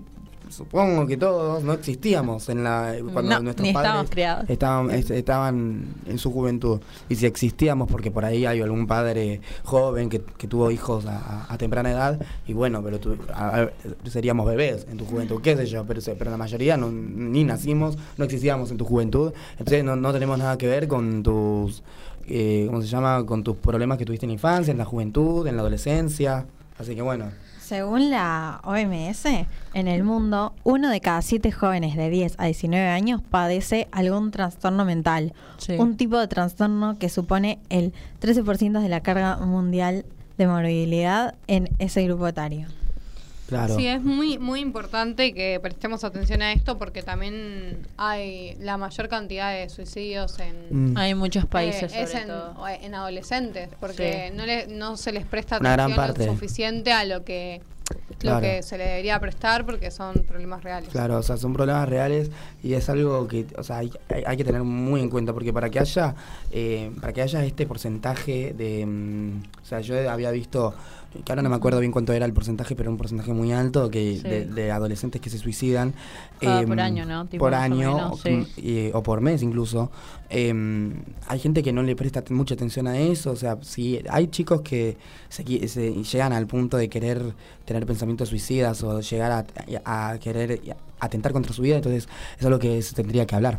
[0.51, 4.51] supongo que todos no existíamos en la cuando No, nuestros ni padres estábamos criados.
[4.51, 9.41] estaban es- estaban en su juventud y si existíamos porque por ahí hay algún padre
[9.65, 13.71] joven que, que tuvo hijos a, temprana edad y bueno, pero tú- a- a-
[14.09, 17.97] seríamos bebés en tu juventud, qué sé yo, pero pero la mayoría no, ni nacimos,
[18.17, 21.83] no existíamos en tu juventud, entonces no, no tenemos nada que ver con tus
[22.27, 23.25] eh, ¿cómo se llama?
[23.27, 26.47] con tus problemas que tuviste en la infancia, en la juventud, en la adolescencia,
[26.79, 27.27] así que bueno.
[27.70, 29.26] Según la OMS,
[29.74, 34.33] en el mundo, uno de cada siete jóvenes de 10 a 19 años padece algún
[34.33, 35.74] trastorno mental, Sí.
[35.78, 40.04] un tipo de trastorno que supone el 13% de la carga mundial
[40.37, 42.66] de morbilidad en ese grupo etario.
[43.51, 43.77] Claro.
[43.77, 49.09] Sí, es muy muy importante que prestemos atención a esto porque también hay la mayor
[49.09, 50.97] cantidad de suicidios en Mm.
[50.97, 52.69] Hay muchos eh, países, es sobre en, todo.
[52.69, 54.37] en adolescentes porque Sí.
[54.37, 56.27] no le, no se les presta Una atención parte.
[56.27, 57.61] lo suficiente a lo que
[58.21, 58.37] Claro.
[58.37, 60.91] lo que se le debería prestar porque son problemas reales.
[60.91, 62.31] Claro, o sea, son problemas reales
[62.63, 65.53] y es algo que, o sea, hay, hay- hay que tener muy en cuenta porque
[65.53, 66.15] para que haya,
[66.53, 70.73] eh, para que haya este porcentaje de, mm, o sea, yo había visto,
[71.25, 73.90] que ahora no me acuerdo bien cuánto era el porcentaje, pero un porcentaje muy alto
[73.90, 74.23] que Sí.
[74.29, 75.92] de, de adolescentes que se suicidan
[76.40, 77.27] em, por año, ¿no?
[77.27, 78.46] Tipo, por año menos, o, sí.
[78.57, 79.90] y- o por mes incluso.
[80.29, 80.94] Em,
[81.27, 84.61] hay gente que no le presta mucha atención a eso, o sea, si hay chicos
[84.62, 84.96] que
[85.29, 87.20] se, se llegan al punto de querer
[87.64, 89.46] tener pensamientos suicidas o llegar
[89.85, 90.61] a, a querer
[91.01, 92.09] atentar contra su vida, entonces
[92.39, 93.59] es algo que se tendría que hablar.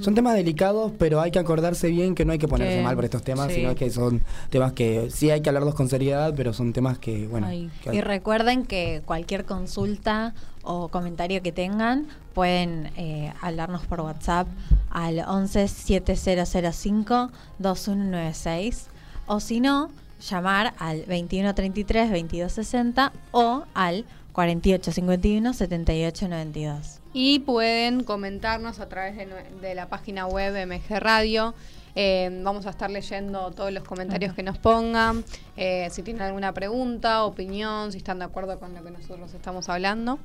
[0.00, 3.04] Son temas delicados, pero hay que acordarse bien que no hay que ponerse mal por
[3.04, 3.56] estos temas, sí.
[3.56, 7.26] sino que son temas que sí hay que hablarlos con seriedad, pero son temas que,
[7.26, 7.48] bueno,
[7.82, 14.46] que- Y recuerden que cualquier consulta o comentario que tengan pueden eh, hablarnos por WhatsApp
[14.90, 18.86] al 11 7005 2196
[19.26, 19.90] o si no,
[20.28, 24.04] llamar al 2133 2260 o al
[24.36, 27.00] 4851 7892.
[27.14, 31.54] Y pueden comentarnos a través de, la página web MG Radio.
[31.94, 35.24] Eh, vamos a estar leyendo todos los comentarios que nos pongan.
[35.56, 39.70] eh, si tienen alguna pregunta, opinión, si están de acuerdo con lo que nosotros estamos
[39.70, 40.18] hablando.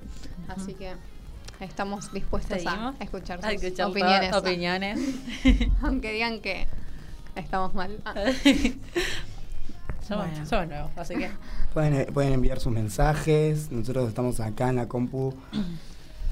[0.49, 0.91] Así que
[1.61, 4.29] estamos dispuestos a escuchar A sus escuchar opiniones.
[4.29, 4.99] todas opiniones.
[5.81, 6.67] Aunque digan que
[7.37, 7.97] estamos mal.
[8.03, 8.13] Ah.
[10.07, 10.45] Somos, Bueno.
[10.45, 11.29] somos nuevos, así que.
[11.73, 15.33] pueden, eh, pueden enviar sus mensajes, nosotros estamos acá en la compu.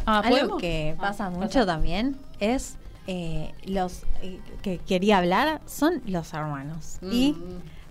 [0.05, 0.61] Ah, Algo ¿podemos?
[0.61, 1.39] que Ah, pasa pasa.
[1.39, 2.75] mucho también es
[3.07, 6.97] eh, los eh, que quería hablar son los hermanos.
[7.01, 7.35] Y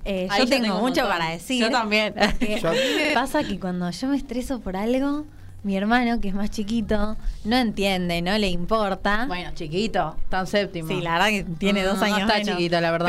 [0.05, 1.61] eh, yo yo tengo, tengo mucho para decir.
[1.63, 2.15] Yo también.
[2.63, 2.71] Yo-
[3.15, 5.25] pasa que cuando yo me estreso por algo,
[5.69, 9.27] mi hermano, que es más chiquito, no entiende, no le importa.
[9.27, 10.89] Bueno, chiquito, tan séptimo.
[10.89, 12.57] Sí, la verdad que tiene No, dos no años está menos.
[12.57, 13.07] chiquito, la verdad.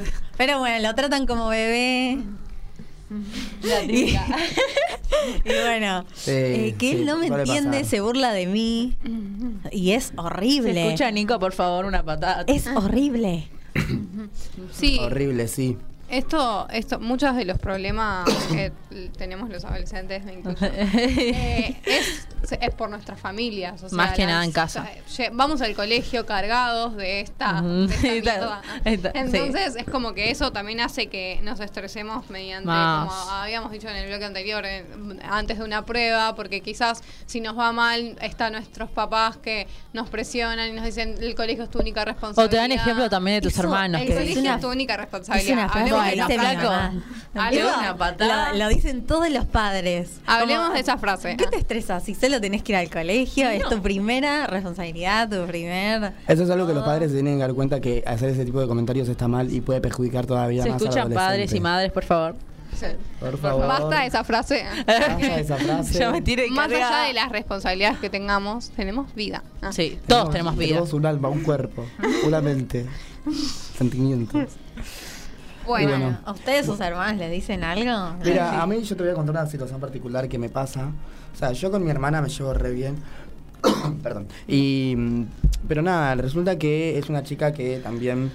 [0.00, 2.18] Pero, pero bueno, lo tratan como bebé.
[3.64, 3.82] La.
[5.44, 7.84] Y bueno, Sí, eh, que sí, él no me entiende, pasar.
[7.84, 8.96] se burla de mí.
[9.72, 10.72] Y es horrible.
[10.74, 12.44] Se escucha, Nico, por favor, una patada.
[12.46, 13.48] Es horrible.
[14.72, 15.76] Sí, Horrible, sí.
[16.12, 18.70] Esto, esto, muchos de los problemas que
[19.18, 22.26] tenemos los adolescentes, me incluyo, eh, es,
[22.60, 23.82] es por nuestras familias.
[23.82, 24.86] o sea, Más que nada en casa.
[25.06, 28.22] o sea, lle- Vamos al colegio cargados de esta, de sí.
[28.84, 33.08] Entonces es como que eso también hace que nos estresemos mediante, Más.
[33.08, 34.84] como habíamos dicho en el bloque anterior, eh,
[35.28, 40.10] antes de una prueba, porque quizás si nos va mal, están nuestros papás que nos
[40.10, 42.46] presionan y nos dicen el colegio es tu única responsabilidad.
[42.46, 44.00] O te dan ejemplo también de tus Eso, hermanos.
[44.02, 45.52] El que colegio es tu única Es responsabilidad.
[45.58, 46.92] una frase Dice mamá.
[47.34, 48.52] Hablemos- Eso una patada.
[48.52, 50.20] Lo, lo dicen todos los padres.
[50.26, 51.36] Hablemos Como, de esa frase.
[51.36, 52.00] ¿Qué te estresa?
[52.00, 56.12] Si solo tenés que ir al colegio, es tu primera responsabilidad, tu primer...
[56.28, 58.60] Eso es algo que los padres se tienen que dar cuenta que hacer ese tipo
[58.60, 61.90] de comentarios está mal y puede perjudicar todavía Se más al escuchan padres y madres,
[61.92, 62.34] por favor.
[63.20, 63.66] Por favor.
[63.66, 64.64] Basta esa frase.
[64.86, 65.98] Basta esa frase.
[65.98, 67.00] Ya me tiré Más cargada.
[67.02, 69.42] allá de las responsabilidades que tengamos, tenemos vida.
[69.60, 69.72] Ah.
[69.72, 70.68] Sí, todos tenemos vida.
[70.70, 71.84] Tenemos un alma, un cuerpo,
[72.26, 72.86] una mente,
[73.76, 74.48] sentimientos.
[75.66, 76.18] Bueno.
[76.24, 78.16] ¿A ustedes, sus hermanos, le dicen algo?
[78.24, 80.90] Mira, a mí yo te voy a contar una situación particular que me pasa.
[81.32, 82.96] O sea, yo con mi hermana me llevo re bien.
[84.02, 84.26] Perdón.
[84.46, 85.24] Y, mm,
[85.68, 88.30] pero nada, resulta que es una chica que también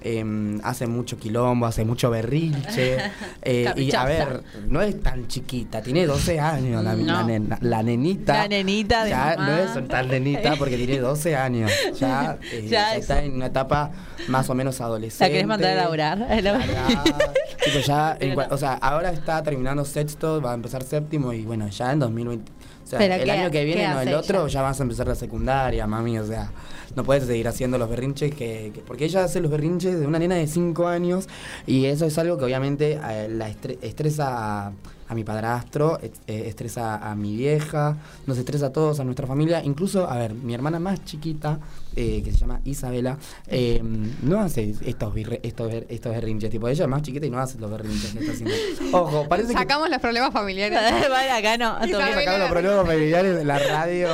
[0.00, 2.98] em, hace mucho quilombo, hace mucho berrinche.
[3.42, 8.34] eh, y a ver, no es tan chiquita, tiene 12 años la, nena- la nenita.
[8.34, 9.46] La nenita de ya mamá.
[9.50, 11.70] no es tan nenita porque tiene 12 años.
[11.98, 13.90] Ya, eh, Ya ya es- está en una etapa
[14.28, 15.24] más o menos adolescente.
[15.24, 16.18] ¿La querés mandar a laburar?
[16.42, 17.04] Ya,
[17.64, 21.42] tipo, ya, en cua- o sea, ahora está terminando sexto, va a empezar séptimo y
[21.42, 22.52] bueno, ya en 2020.
[22.84, 24.48] O sea, el ¿qué- año que viene, no, el otro, ella?
[24.54, 26.50] ya vas a empezar la secundaria, mami, o sea,
[26.98, 30.18] no puedes seguir haciendo los berrinches que, que- porque ella hace los berrinches de una
[30.18, 31.28] nena de 5 años
[31.64, 34.72] y eso es algo que obviamente eh, la estre- estresa a,
[35.08, 36.10] a mi padrastro, eh,
[36.46, 40.52] estresa a mi vieja, nos estresa a todos, a nuestra familia, incluso, a ver, mi
[40.54, 41.60] hermana más chiquita,
[42.00, 43.82] eh, que se llama Isabela, eh,
[44.22, 47.40] no hace estos, birre- estos, ber- estos berrinches, tipo, ella es más chiquita y no
[47.40, 48.54] hace los berrinches que está haciendo.
[48.96, 50.78] Ojo, parece que sacamos los problemas familiares.
[51.10, 51.74] Vale, acá no.
[51.80, 54.08] sacar los problemas familiares de la radio.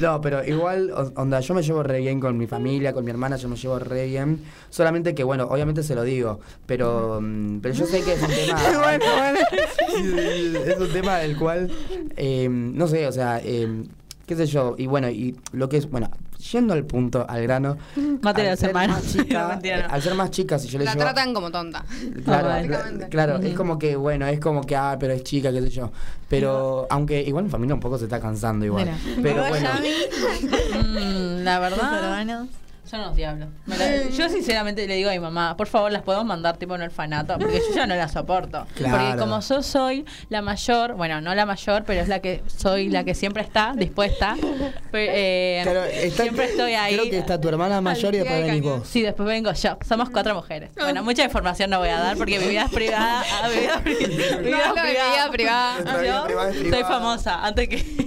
[0.00, 3.36] No, pero igual, onda, yo me llevo re bien con mi familia, con mi hermana,
[3.36, 4.40] yo me llevo re bien.
[4.68, 8.28] Solamente que, bueno, obviamente se lo digo, pero, mm, pero yo sé que es un
[8.28, 8.60] tema.
[10.66, 11.70] Es un tema del cual,
[12.16, 13.82] eh, no sé, o sea, eh,
[14.26, 16.10] qué sé yo, y bueno, y lo que es, bueno,
[16.40, 17.76] yendo al punto, al grano.
[18.22, 18.94] Mate al ser semana.
[18.94, 21.04] más chica, No, al ser más chica, si yo le La llevo.
[21.04, 21.84] tratan como tonta.
[22.24, 25.60] Claro, Ah, claro, es como que, bueno, es como que, ah, pero es chica, qué
[25.62, 25.90] sé yo.
[26.28, 28.84] Pero, aunque igual mi familia un poco se está cansando igual.
[28.84, 29.20] Bueno.
[29.22, 29.68] Pero ¿Vos, bueno?
[30.82, 32.59] Mm, la ¿Tus verdad.
[32.90, 33.48] Son unos diablos.
[33.66, 36.82] La- yo sinceramente le digo a mi mamá, por favor, las podemos mandar tipo en
[36.82, 38.66] orfanato, porque yo ya no las soporto.
[38.74, 38.96] Claro.
[38.98, 42.88] Porque como yo soy la mayor, bueno, no la mayor, pero es la que soy
[42.88, 44.34] la que siempre está dispuesta.
[44.90, 46.94] Pe- eh, claro, está- siempre estoy ahí.
[46.96, 48.88] Creo que está tu hermana mayor y después venís vos.
[48.88, 49.78] Sí, después vengo yo.
[49.86, 50.70] Somos cuatro mujeres.
[50.76, 53.22] Bueno, mucha información no voy a dar porque mi vida es privada.
[53.42, 55.78] ah, Mi vida, mi No, vida privada.
[55.78, 57.44] Yo privada es soy famosa.
[57.44, 57.99] Antes que.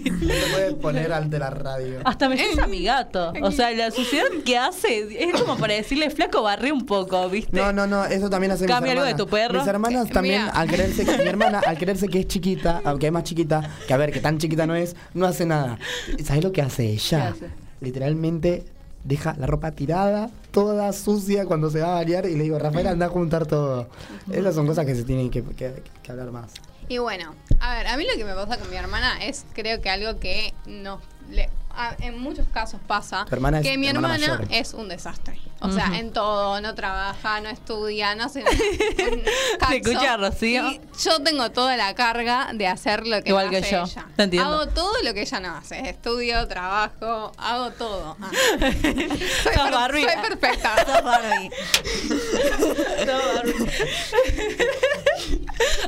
[0.51, 1.99] Puedes poner ante la radio.
[2.05, 3.33] Hasta me llamas mi gato.
[3.41, 7.55] O sea, la suciedad que hace es como para decirle, flaco, barré un poco, ¿viste?
[7.57, 9.59] No, no, no, eso también hace Cambia mis algo de tu perro.
[9.59, 10.53] Mis hermanas Eh, también, mira.
[10.53, 13.93] al creerse que mi hermana, al creerse que es chiquita, aunque es más chiquita, que
[13.93, 15.77] a ver, que tan chiquita no es, no hace nada.
[16.23, 17.33] ¿Sabes lo que hace ella?
[17.37, 17.53] ¿Qué hace?
[17.81, 18.65] Literalmente
[19.03, 22.87] deja la ropa tirada, toda sucia cuando se va a bañar y le digo, Rafael,
[22.87, 23.89] anda a juntar todo.
[24.31, 26.51] Esas son cosas que se tienen que, que- que hablar más.
[26.87, 29.81] Y bueno, a ver, a mí lo que me pasa con mi hermana es creo
[29.81, 30.99] que algo que no
[31.29, 35.39] le, a- en muchos casos pasa es que mi hermana es un desastre.
[35.65, 38.43] O sea, en todo, no trabaja, no estudia, no hace
[39.69, 40.67] ¿Se escucha, Rocío?
[40.69, 43.83] Y yo tengo toda la carga de hacer lo que Igual no que hace yo.
[43.85, 44.05] ella.
[44.17, 44.49] Te entiendo.
[44.55, 45.87] Hago todo lo que ella no hace.
[45.87, 48.17] Estudio, trabajo, hago todo.
[48.21, 48.29] Ah.
[48.59, 50.03] soy, Sos per- Barbie.
[50.03, 50.75] soy perfecta.
[50.85, 51.49] Sos Barbie.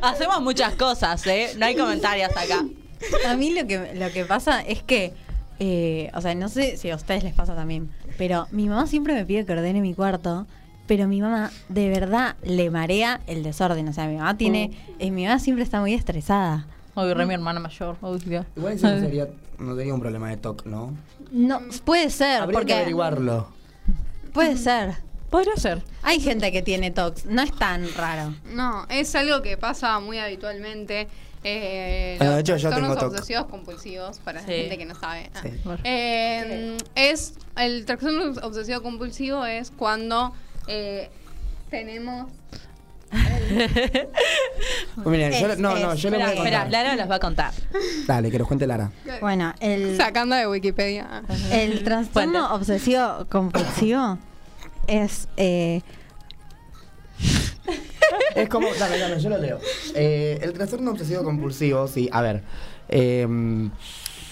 [0.02, 1.54] Hacemos muchas cosas, ¿eh?
[1.58, 2.64] No hay comentarios acá.
[3.28, 5.14] A mí lo que, lo que pasa es que,
[5.60, 9.14] eh, o sea, no sé si a ustedes les pasa también, pero mi mamá siempre
[9.14, 10.48] me pide que ordene mi cuarto,
[10.88, 13.88] pero mi mamá de verdad le marea el desorden.
[13.88, 16.68] O sea, mi mamá tiene, eh, mi mamá siempre está muy estresada.
[16.94, 18.46] Hoy re mi hermana mayor, obvio.
[18.56, 19.28] Igual eso no sería,
[19.60, 20.94] no sería un problema de TOC, ¿no?
[21.32, 23.48] No, puede ser, Habría porque que averiguarlo.
[24.34, 24.96] puede ser.
[25.30, 25.82] Podría ser.
[26.04, 28.34] Hay gente que tiene TOC, no es tan raro.
[28.54, 31.08] No, es algo que pasa muy habitualmente.
[31.48, 33.12] Eh, los hecho, yo trastornos tengo TOC.
[33.20, 34.54] obsesivos compulsivos, para la Sí.
[34.54, 35.30] gente que no sabe.
[35.36, 35.40] Ah.
[35.44, 35.50] Sí.
[35.84, 40.34] Eh, es el trastorno obsesivo compulsivo es cuando
[40.68, 41.10] eh,
[41.70, 42.32] tenemos
[45.06, 46.46] miren, yo, Es- no, no, yo les voy a Espera, contar.
[46.66, 47.54] espera, Lara las va a contar.
[48.08, 48.92] Dale, que los cuente Lara.
[49.22, 51.24] Bueno, el, Sacando de Wikipedia.
[51.52, 54.18] el trastorno obsesivo compulsivo
[54.88, 55.82] es eh,
[58.36, 59.60] Es como, dame, dame, yo lo leo.
[59.96, 62.42] Eh, el trastorno obsesivo compulsivo, sí, a ver.
[62.90, 63.26] eh,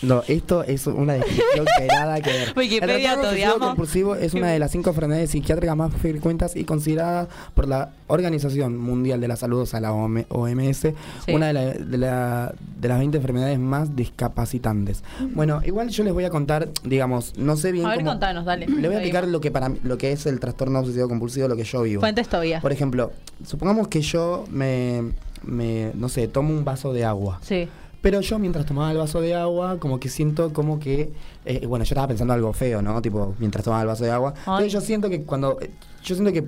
[0.04, 2.54] no, esto es una descripción que nada que ver.
[2.58, 7.28] Wikipedia, el trastorno compulsivo es una de las cinco enfermedades psiquiátricas más frecuentes y considerada
[7.56, 10.94] por la Organización Mundial de la Salud, o sea, la OM- OMS,
[11.30, 15.04] una de, la- de la- de las 20 enfermedades más discapacitantes.
[15.34, 18.12] Bueno, igual yo les voy a contar, digamos, no sé bien A ver, cómo...
[18.12, 18.68] contanos, dale.
[18.68, 21.56] Le voy a explicar lo que para lo que es el trastorno obsesivo compulsivo, lo
[21.56, 22.02] que yo vivo.
[22.02, 22.60] Fuentes todavía.
[22.62, 23.12] Por ejemplo,
[23.46, 25.12] supongamos que yo me,
[25.44, 27.40] me, no sé, tomo un vaso de agua.
[27.42, 27.68] Sí.
[28.04, 31.14] Pero yo mientras tomaba el vaso de agua, como que siento como que,
[31.46, 33.02] eh, bueno, yo estaba pensando algo feo, ¿no?
[33.02, 34.34] Tipo, mientras tomaba el vaso de agua.
[34.40, 35.72] Entonces yo siento que cuando, eh,
[36.04, 36.44] yo siento que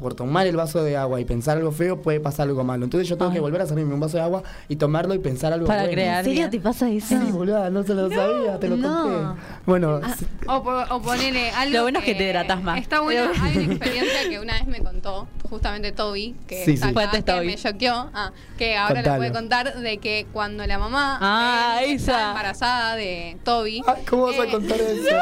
[0.00, 2.84] por tomar el vaso de agua y pensar algo feo puede pasar algo malo.
[2.84, 5.52] Entonces yo tengo que volver a servirme un vaso de agua y tomarlo y pensar
[5.52, 5.94] algo Para bueno.
[5.94, 7.08] crear ¿En serio te pasa eso?
[7.08, 9.02] Sí, boluda, no se lo sabía, te lo no.
[9.02, 9.40] conté.
[9.64, 11.74] Bueno, Ah, o, o ponele algo.
[11.76, 12.78] Lo bueno es que te hidratas más.
[12.80, 13.30] Está bueno.
[13.42, 16.94] Hay una experiencia que una vez me contó, justamente Toby, que Sí, está sí.
[16.98, 18.10] acá, que me choqueó.
[18.12, 19.12] Ah, que ahora Contalo.
[19.14, 22.28] le puede contar de que cuando la mamá Ah, estaba esa.
[22.30, 23.82] embarazada de Toby.
[24.08, 25.16] ¿cómo vas a eh, contar eso?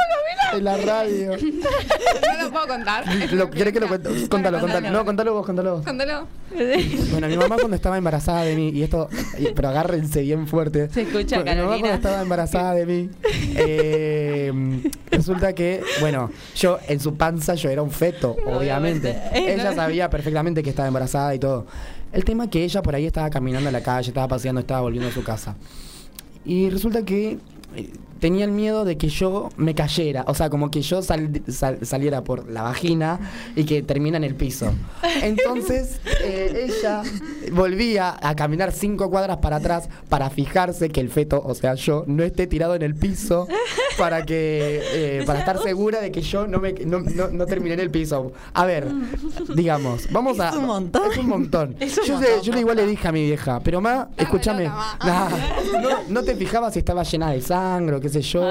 [0.54, 1.32] En la radio.
[1.36, 3.04] no lo puedo contar.
[3.32, 4.28] Lo, ¿Querés que lo cuente?
[4.28, 4.90] Contalo, contalo.
[4.90, 5.84] No, contalo vos, contalo vos.
[5.84, 6.26] Contalo.
[7.10, 9.08] Bueno, mi mamá cuando estaba embarazada de mí, y esto,
[9.38, 10.88] y- pero agárrense bien fuerte.
[10.88, 11.78] Se escucha, Mi mamá Carolina.
[11.80, 13.10] cuando estaba embarazada de mí,
[13.56, 14.52] eh,
[15.10, 19.10] resulta que, bueno, yo en su panza yo era un feto, obviamente.
[19.10, 19.52] Obviamente.
[19.54, 21.66] Ella sabía perfectamente que estaba embarazada y todo.
[22.12, 24.80] El tema es que ella por ahí estaba caminando a la calle, estaba paseando, estaba
[24.82, 25.56] volviendo a su casa.
[26.44, 27.38] Y resulta que
[28.20, 31.78] tenía el miedo de que yo me cayera, o sea, como que yo sal- sal-
[31.84, 33.20] saliera por la vagina
[33.54, 34.72] y que termina en el piso.
[35.22, 37.02] Entonces, eh, ella
[37.52, 42.04] volvía a caminar cinco cuadras para atrás para fijarse que el feto, o sea, yo,
[42.06, 43.46] no esté tirado en el piso
[43.98, 47.74] para que eh, para estar segura de que yo no me no, no, no terminé
[47.74, 48.32] en el piso.
[48.54, 48.86] A ver,
[49.54, 51.12] digamos, vamos a Es un montón.
[51.12, 51.76] Es un montón.
[51.80, 54.64] Es un yo, sé- montón, yo igual le dije a mi vieja, pero ma, escúchame,
[54.64, 55.28] nah,
[55.82, 58.42] no, no te fijabas si estaba llena de sangre o qué sé yo.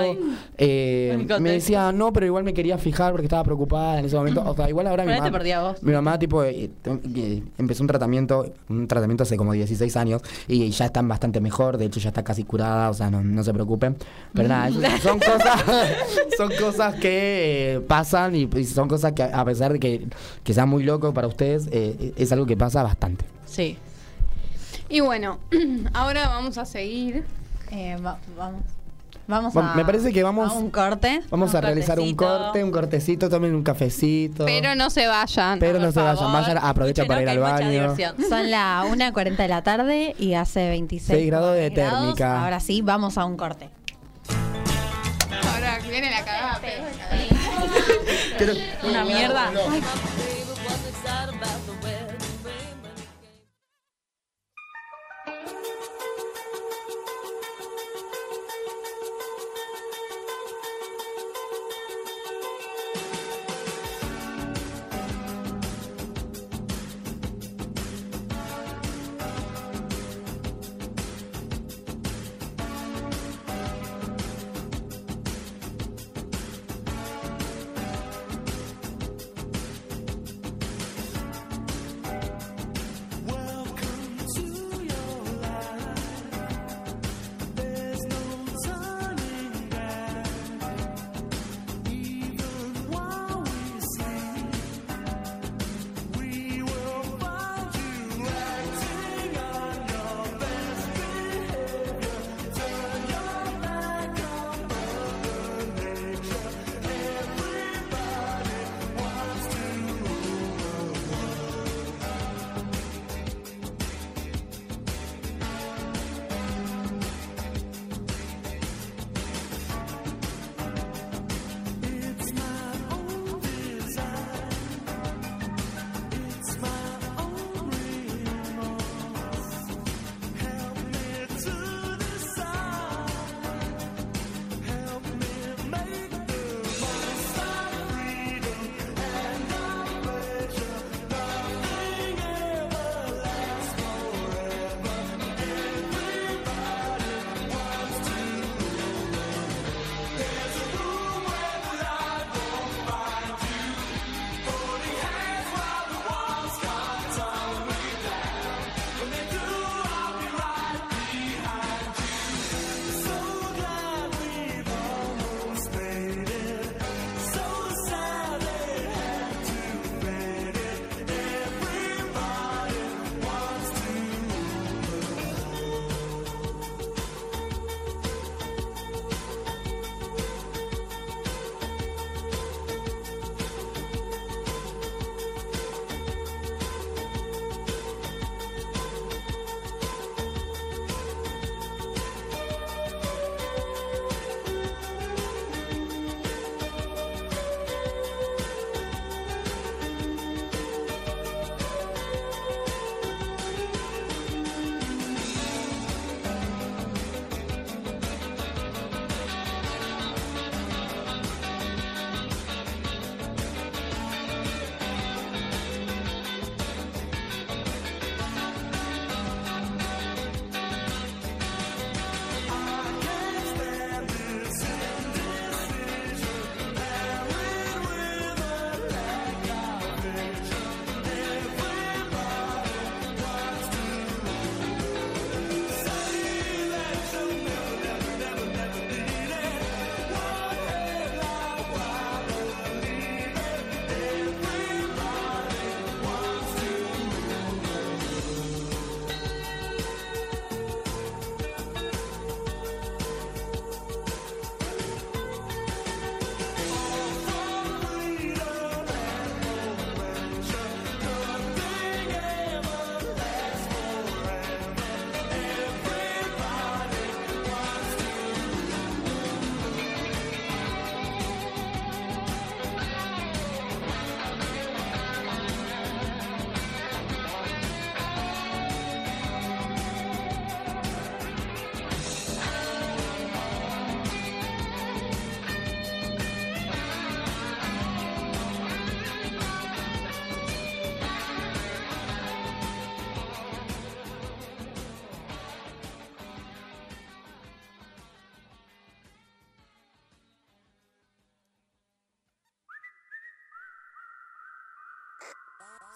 [0.57, 4.43] Eh, me decía, no, pero igual me quería fijar porque estaba preocupada en ese momento.
[4.45, 5.83] O sea, igual ahora mi mamá, vos.
[5.83, 10.69] mi mamá tipo eh, eh, empezó un tratamiento, un tratamiento hace como 16 años y
[10.69, 13.53] ya están bastante mejor, de hecho ya está casi curada, o sea, no, no se
[13.53, 13.95] preocupen.
[14.33, 14.69] Pero nada,
[15.01, 15.63] son cosas
[16.37, 20.07] son cosas que eh, pasan y, y son cosas que a pesar de que,
[20.43, 23.25] que sea muy loco para ustedes, eh, es algo que pasa bastante.
[23.45, 23.77] Sí.
[24.89, 25.39] Y bueno,
[25.93, 27.23] ahora vamos a seguir.
[27.71, 28.61] Eh, va- vamos.
[29.25, 31.21] Vamos a, me parece que vamos- a un corte.
[31.29, 34.43] Vamos a realizar un corte, un cortecito, tomen un cafecito.
[34.45, 35.59] Pero no se vayan.
[35.59, 36.33] Pero no se vayan, favor.
[36.33, 37.95] vayan, aprovechen para ir al baño.
[38.29, 41.99] Son las 1.40 de la tarde y hace 26 Seis grados de grados.
[42.01, 42.43] térmica.
[42.43, 43.69] Ahora sí, vamos a un corte.
[45.53, 46.59] Ahora viene la cagada.
[48.83, 49.51] Una mierda.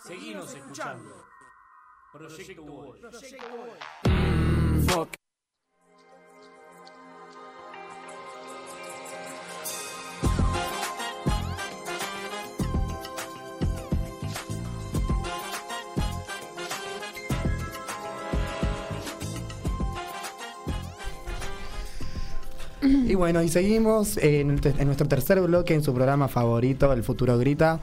[0.08, 1.26] Seguimos escuchando.
[2.14, 2.98] Proyecto Wall.
[22.82, 24.48] Y bueno, y seguimos en
[24.86, 27.82] nuestro tercer bloque en su programa favorito, El Futuro Grita.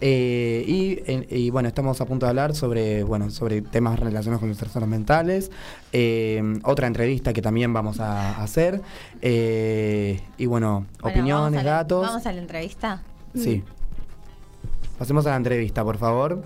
[0.00, 4.48] Eh, y, y bueno, estamos a punto de hablar sobre, bueno, sobre temas relacionados con
[4.50, 5.50] los trastornos mentales.
[5.92, 8.82] Eh, otra entrevista que también vamos a hacer.
[9.22, 12.06] Eh, y bueno, Bueno, opiniones, vamos la- datos.
[12.06, 13.02] Vamos a la entrevista.
[13.34, 13.62] Sí.
[14.98, 16.42] Pasemos a la entrevista, por favor.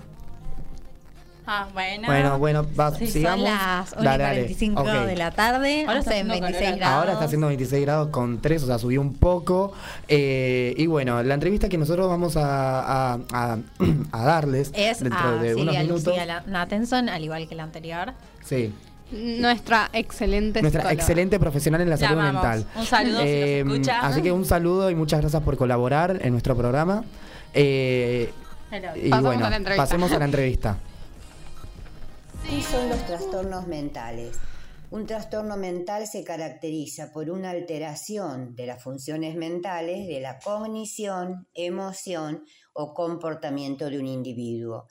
[1.53, 2.07] Ah, bueno.
[2.07, 3.45] Bueno, bueno, va, Sí, sigamos.
[3.49, 4.39] Son las 1 y Dale, dale.
[4.43, 4.87] 45 Ok.
[4.87, 5.81] de la tarde.
[5.85, 6.79] Ahora está hacen haciendo 26 calor.
[6.79, 6.95] grados.
[6.97, 9.73] Ahora está haciendo 26 grados con 3, o sea, subió un poco.
[10.07, 13.57] Eh, y bueno, la entrevista que nosotros vamos a, a- a-
[14.13, 16.05] a darles Es dentro a de unos Silvia minutos.
[16.05, 18.13] Lucía La- al igual que la anterior.
[18.45, 18.73] Sí,
[19.11, 20.93] Nuestra excelente nuestra psicóloga.
[21.01, 22.43] excelente profesional en la La salud amamos.
[22.43, 22.65] mental.
[22.77, 23.99] Un saludo si nos Eh, escucha.
[23.99, 27.03] Así que un saludo y muchas gracias por colaborar en nuestro programa.
[27.53, 28.31] Eh,
[28.95, 29.83] y Pasamos bueno, a la entrevista.
[29.83, 30.77] pasemos a la entrevista.
[32.71, 34.37] ¿Qué son los trastornos mentales?
[34.91, 41.49] Un trastorno mental se caracteriza por una alteración de las funciones mentales de la cognición,
[41.53, 44.87] emoción o comportamiento de un individuo.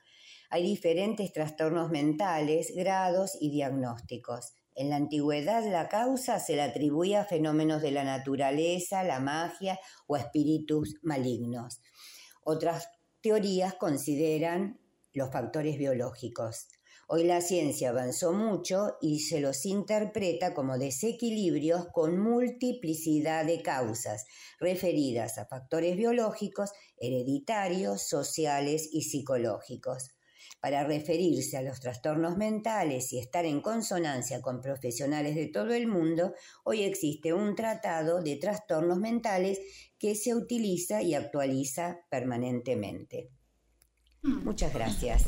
[0.50, 4.52] Hay diferentes trastornos mentales, grados y diagnósticos.
[4.74, 9.80] En la antigüedad la causa se le atribuía a fenómenos de la naturaleza, la magia
[10.06, 11.80] o espíritus malignos.
[12.44, 12.90] Otras
[13.22, 14.78] teorías consideran
[15.14, 16.66] los factores biológicos.
[17.12, 24.26] Hoy la ciencia avanzó mucho y se los interpreta como desequilibrios con multiplicidad de causas
[24.60, 30.12] referidas a factores biológicos, hereditarios, sociales y psicológicos.
[30.60, 35.88] Para referirse a los trastornos mentales y estar en consonancia con profesionales de todo el
[35.88, 39.58] mundo, hoy existe un tratado de trastornos mentales
[39.98, 43.30] que se utiliza y actualiza permanentemente.
[44.22, 45.24] Muchas gracias.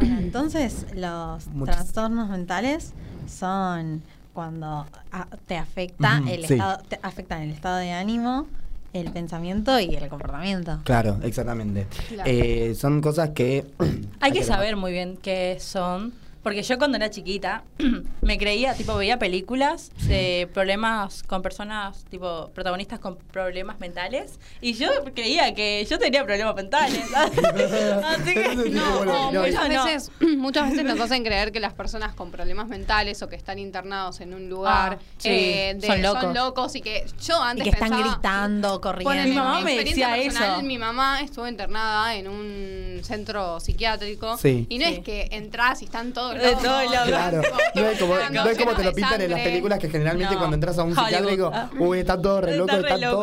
[0.00, 2.92] Bueno, entonces los Muchas- trastornos mentales
[3.28, 6.54] son cuando a- te afecta el sí.
[6.54, 8.46] estado, te afectan el estado de ánimo,
[8.92, 10.80] el pensamiento y el comportamiento.
[10.84, 11.86] Claro, exactamente.
[12.08, 12.28] Claro.
[12.30, 13.66] Eh, son cosas que...
[14.20, 16.12] Hay que saber muy bien qué son.
[16.42, 17.64] Porque yo cuando era chiquita
[18.22, 24.38] me creía, tipo, veía películas de problemas con personas, tipo, protagonistas con problemas mentales.
[24.62, 27.02] Y yo creía que yo tenía problemas mentales.
[27.14, 28.54] Así que.
[28.70, 29.84] No, o No, muchas, no.
[29.84, 33.58] veces, muchas veces nos hacen creer que las personas con problemas mentales o que están
[33.58, 36.74] internados en un lugar Ah, sí, eh, de- son locos.
[36.76, 39.10] y que yo Y antes que están pensaba- gritando, corriendo.
[39.10, 40.66] Ponele, Mi mamá mi me experiencia decía personal, eso.
[40.66, 44.66] Mi mamá estuvo internada en un centro psiquiátrico Sí.
[44.68, 44.92] y no Sí.
[44.94, 47.08] es que entras y están todos De todos lados.
[47.08, 47.42] Claro,
[47.74, 50.38] no es como, no es como te lo pintan en las películas que generalmente No.
[50.40, 51.70] cuando entras a un psiquiátrico, Ah.
[51.78, 52.72] uy, Está locos, re loco,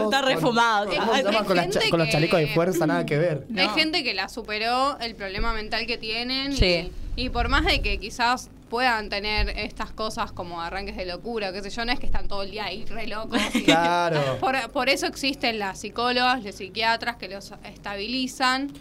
[0.06, 0.90] está re con- fumado.
[0.90, 1.46] ¿Cómo Hay se llama?
[1.46, 3.46] Con, los chalecos de fuerza, nada que ver.
[3.58, 6.92] Hay gente que la superó el problema mental que tienen Sí.
[7.16, 11.54] y, y por más de que quizás puedan tener estas cosas como arranques de locura,
[11.54, 13.40] qué sé yo, no es que están todo el día ahí re locos.
[13.54, 14.38] y- Claro.
[14.42, 18.72] Por, por eso existen las psicólogas, los psiquiatras que los estabilizan.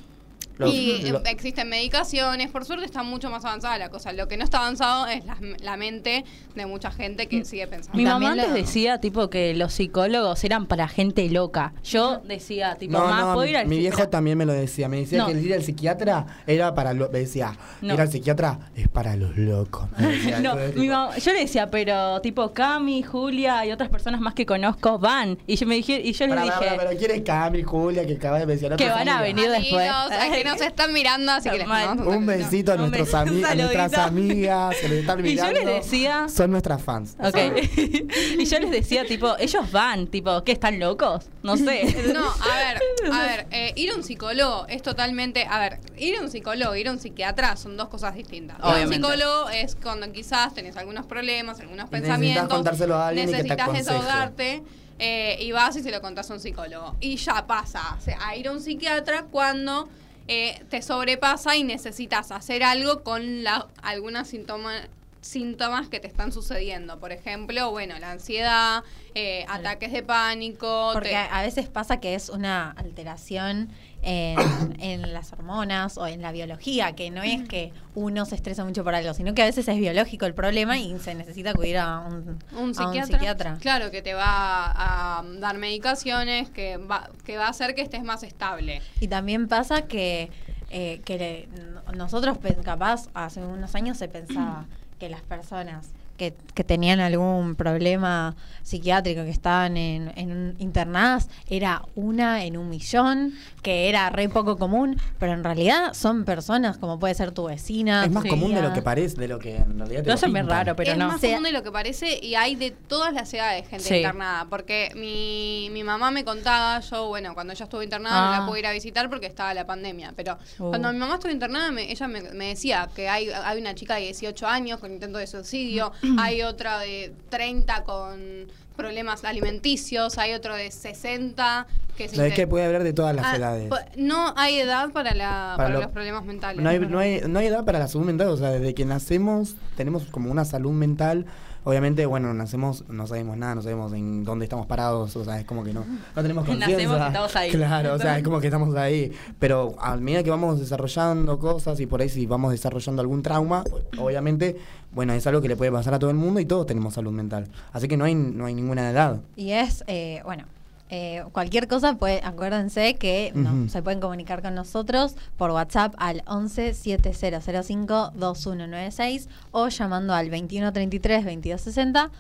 [0.59, 4.12] Los- y lo- existen medicaciones, por suerte está mucho más avanzada la cosa.
[4.12, 7.96] Lo que no está avanzado es la, la mente de mucha gente que sigue pensando.
[7.96, 11.74] Mi mamá También antes lo- decía, tipo, que los psicólogos eran para gente loca.
[11.84, 14.88] Yo decía, tipo, no, más, no, ¿puedo ir al mi viejo también me lo decía.
[14.88, 15.26] Me decía No.
[15.26, 17.94] que el ir al psiquiatra era para lo, me decía, No.
[17.94, 19.88] ir al psiquiatra es para los locos.
[19.98, 20.40] decía.
[20.46, 24.34] No, mi tipo, mamá- yo le decía, pero tipo Cami, Julia y otras personas más
[24.34, 25.38] que conozco van.
[25.46, 28.38] Y yo me dije, y yo les dije pero ¿quién es Cami, Julia, que acaba
[28.38, 28.78] de mencionar?
[28.78, 29.88] que van a venir después.
[29.88, 33.94] Amigos, nos están mirando, así que les mandamos Un besito a, nuestros ami- a nuestras
[33.94, 35.70] amigas que nos están Y yo mirando.
[35.70, 37.16] les decía- Son nuestras fans.
[37.22, 37.36] Ok.
[38.38, 41.26] y yo les decía, tipo, ellos van, tipo, ¿qué están locos?
[41.42, 41.94] No sé.
[42.16, 46.16] No, a ver, a ver, eh, ir a un psicólogo es totalmente, a ver, ir
[46.16, 48.59] a un psicólogo, ir a un psiquiatra son dos cosas distintas.
[48.59, 52.94] Ir a un psicólogo es cuando quizás tenés algunos problemas, algunos Y necesitas pensamientos, contárselo
[52.97, 53.92] a alguien y que te necesitas aconseje.
[53.99, 54.62] desahogarte
[54.99, 56.97] eh, y vas y se lo contás a un psicólogo.
[57.01, 59.88] Y ya pasa o sea, a ir a un psiquiatra cuando
[60.28, 64.88] eh, te sobrepasa y necesitas hacer algo con la, algunas síntomas
[65.22, 67.00] síntomas que te están sucediendo.
[67.00, 68.84] Por ejemplo, bueno, la ansiedad,
[69.16, 70.90] eh, ataques de pánico.
[70.92, 73.68] Porque te- a a veces pasa que es una alteración
[74.07, 74.38] en,
[74.80, 78.84] en las hormonas o en la biología, que no es que uno se estresa mucho
[78.84, 81.98] por algo, sino que a veces es biológico el problema y se necesita acudir a
[82.00, 83.59] un, un a psiquiatra, psiquiatra.
[83.61, 88.04] Claro, que te va a, dar medicaciones, que va, que va a hacer que estés
[88.04, 88.80] más estable.
[89.00, 90.30] Y también pasa que
[90.70, 91.48] eh, que le-
[91.96, 94.66] nosotros capaz hace unos años se pensaba
[94.98, 101.28] que las personas que, que tenían algún problema psiquiátrico, que estaban en, en un- internadas,
[101.48, 106.76] era una en un millón, que era re poco común, pero en realidad son personas
[106.78, 108.04] como puede ser tu vecina.
[108.04, 110.32] Es más tu común de lo que parece, de lo que en realidad te hacen
[110.32, 110.58] bien pintan.
[110.66, 111.08] raro, pero es no.
[111.08, 113.96] más común de lo que parece y hay de todas las edades gente Sí.
[113.96, 114.46] internada.
[114.50, 118.40] Porque mi, mi mamá me contaba, yo, bueno, cuando ella estuvo internada no Ah.
[118.40, 120.12] la pude ir a visitar porque estaba la pandemia.
[120.16, 120.70] Pero Uh.
[120.70, 123.94] cuando mi mamá estuvo internada, me- ella me, me decía que hay, hay una chica
[123.96, 128.46] de 18 años con intento de suicidio, hay otra de 30 con
[128.76, 133.16] problemas alimenticios, hay otro de 60 que se No, es que puede haber de todas
[133.16, 133.68] las Ah, edades.
[133.70, 136.62] po- No hay edad para, la, Para para, lo- los problemas mentales.
[136.62, 138.84] No hay, no, hay, no hay edad para la salud mental, o sea, desde que
[138.84, 141.24] nacemos tenemos como una salud mental.
[141.66, 145.44] Obviamente, bueno, nacemos, no sabemos nada, no sabemos en dónde estamos parados, o sea, es
[145.44, 146.98] como que no, no tenemos Nacemos conciencia.
[147.02, 147.50] y estamos ahí.
[147.50, 149.10] Claro, o sea, es como que estamos ahí.
[149.40, 153.64] Pero a medida que vamos desarrollando cosas y por ahí si vamos desarrollando algún trauma,
[153.98, 154.56] obviamente,
[154.92, 157.10] bueno, es algo que le puede pasar a todo el mundo y todos tenemos salud
[157.10, 157.48] mental.
[157.72, 159.20] Así que no hay, no hay ninguna edad.
[159.34, 160.44] Y es, eh, bueno,
[160.91, 163.68] eh, cualquier cosa, pues acuérdense que no, Ujú.
[163.68, 171.24] se pueden comunicar con nosotros por WhatsApp al 11 7005 2196 o llamando al 2133
[171.24, 172.11] 2260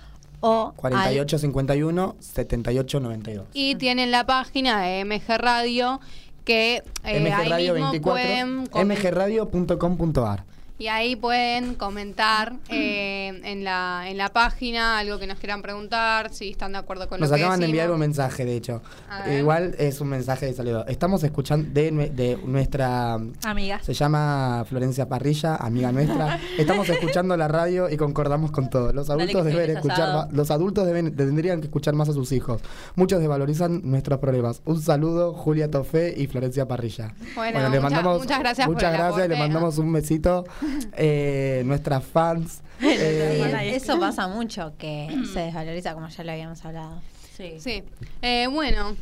[0.40, 3.46] o al- 48 51 78 92.
[3.54, 6.00] Y tienen la página de MG Radio
[6.44, 8.12] que eh, MG ahí Radio mismo 24,
[8.72, 10.44] pueden mgradio.com.ar.
[10.78, 16.32] y ahí pueden comentar eh, en la en la página algo que nos quieran preguntar,
[16.32, 18.82] si están de acuerdo con Nos lo que acaban de enviar un mensaje, de hecho.
[19.26, 19.38] Ver.
[19.40, 20.84] Igual es un mensaje de saludo.
[20.86, 23.18] Estamos escuchando de, de nuestra...
[23.44, 23.80] Amiga.
[23.82, 26.38] Se llama Florencia Parrilla, amiga nuestra.
[26.58, 28.92] Estamos escuchando la radio y concordamos con todo.
[28.92, 32.60] Los adultos deben escuchar ma- los adultos deben, tendrían que escuchar más a sus hijos.
[32.94, 34.60] Muchos desvalorizan nuestros problemas.
[34.64, 37.14] Un saludo, Julia Tofé y Florencia Parrilla.
[37.34, 39.38] Bueno, muchas- muchas gracias por Muchas el gracias, le aporte.
[39.52, 40.44] mandamos un besito.
[40.96, 42.62] Eh, nuestras fans.
[42.80, 47.00] Sí, eh, eso pasa mucho, que se desvaloriza, como ya lo habíamos hablado.
[47.36, 47.54] Sí.
[47.58, 47.82] Sí.
[48.22, 48.94] Eh, bueno,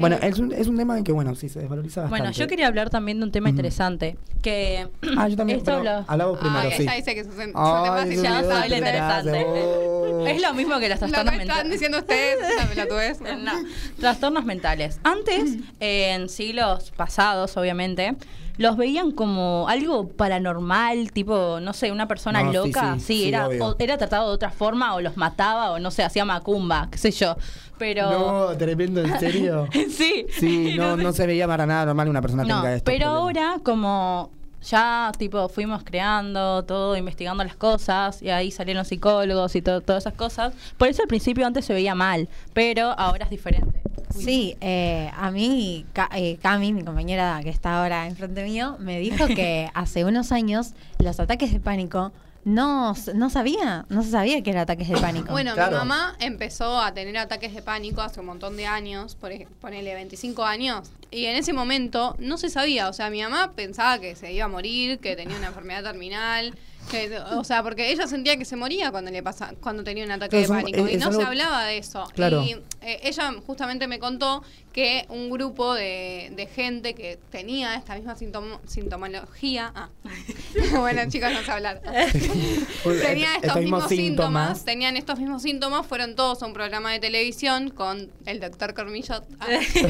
[0.00, 2.22] bueno, es un, es un tema que, bueno, sí, se desvaloriza bastante.
[2.22, 3.56] Bueno, yo quería hablar también de un tema Ujú.
[3.56, 4.16] interesante.
[4.42, 4.88] Que.
[5.16, 5.58] Ah, yo también.
[5.60, 6.82] Esto pero habla- habla vos primero, ah, sí.
[6.82, 9.44] ella dice que temas se y ya lo interesante.
[9.46, 10.26] Oh.
[10.26, 11.72] Es lo mismo que los Lo que trastornos están mentales.
[11.72, 12.38] diciendo ustedes,
[12.74, 13.20] pelotudez.
[13.20, 13.52] No,
[13.98, 15.00] trastornos mentales.
[15.04, 18.14] Antes, en siglos pasados, obviamente,
[18.58, 22.94] los veían como algo paranormal, tipo, no sé, una persona No, loca.
[22.94, 25.90] sí, Sí, sí, era, o- era tratado de otra forma, o los mataba, o no
[25.90, 27.36] sé, hacía macumba, qué sé yo.
[27.78, 28.10] Pero.
[28.10, 29.68] No, tremendo, ¿en serio?
[29.90, 30.26] sí.
[30.38, 32.84] Sí, no, no se veía para nada normal una persona No, tenga esto.
[32.90, 34.30] pero ahora como
[34.60, 40.02] ya tipo fuimos creando todo, investigando las cosas y ahí salieron psicólogos y to- todas
[40.02, 40.52] esas cosas.
[40.76, 43.80] Por eso al principio antes se veía mal, pero ahora es diferente.
[44.22, 48.98] Sí, eh, a mí, Ca- eh, Cami, mi compañera que está ahora enfrente mío, me
[49.00, 52.12] dijo que hace unos años los ataques de pánico
[52.44, 55.32] no, no sabía, no se sabía que eran ataques de pánico.
[55.32, 55.72] Bueno, Claro.
[55.72, 59.92] mi mamá empezó a tener ataques de pánico hace un montón de años, por ponele
[59.94, 64.14] 25 años, y en ese momento no se sabía, o sea, mi mamá pensaba que
[64.16, 66.54] se iba a morir, que tenía una enfermedad terminal,
[66.88, 70.10] que, o sea, porque ella sentía que se moría cuando le pasa, cuando tenía un
[70.10, 72.06] ataque Claro, de pánico, es- y es no se hablaba de eso.
[72.14, 72.42] Claro.
[72.42, 77.94] Y eh, ella justamente me contó que un grupo de, de gente que tenía esta
[77.96, 79.88] misma sintomo- sintomología, ah,
[80.78, 81.80] bueno chicos, no sé hablar.
[83.02, 84.64] Tenía estos, mismos síntomas.
[84.64, 89.24] tenían estos mismos síntomas, fueron todos a un programa de televisión con el doctor Cormillot.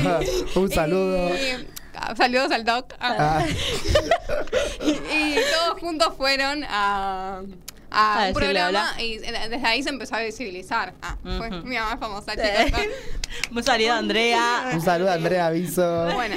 [0.07, 0.21] Ah.
[0.55, 1.31] Un saludo.
[1.35, 1.67] Y-
[2.17, 2.93] saludos al doc.
[3.01, 3.41] Ah.
[3.41, 3.47] Ah,
[4.83, 7.43] Y todos juntos fueron a,
[7.91, 9.03] a A un programa hola.
[9.03, 10.95] y desde ahí se empezó a visibilizar.
[11.03, 11.67] Ah, fue Ujú.
[11.67, 12.81] mi mamá famosa, chicos.
[13.55, 14.71] Un saludo, Andrea.
[14.73, 16.07] un saludo a Andrea Aviso.
[16.15, 16.37] Bueno,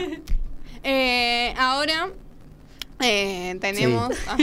[0.83, 2.09] eh, ahora
[2.99, 4.15] eh, tenemos...
[4.27, 4.37] ah,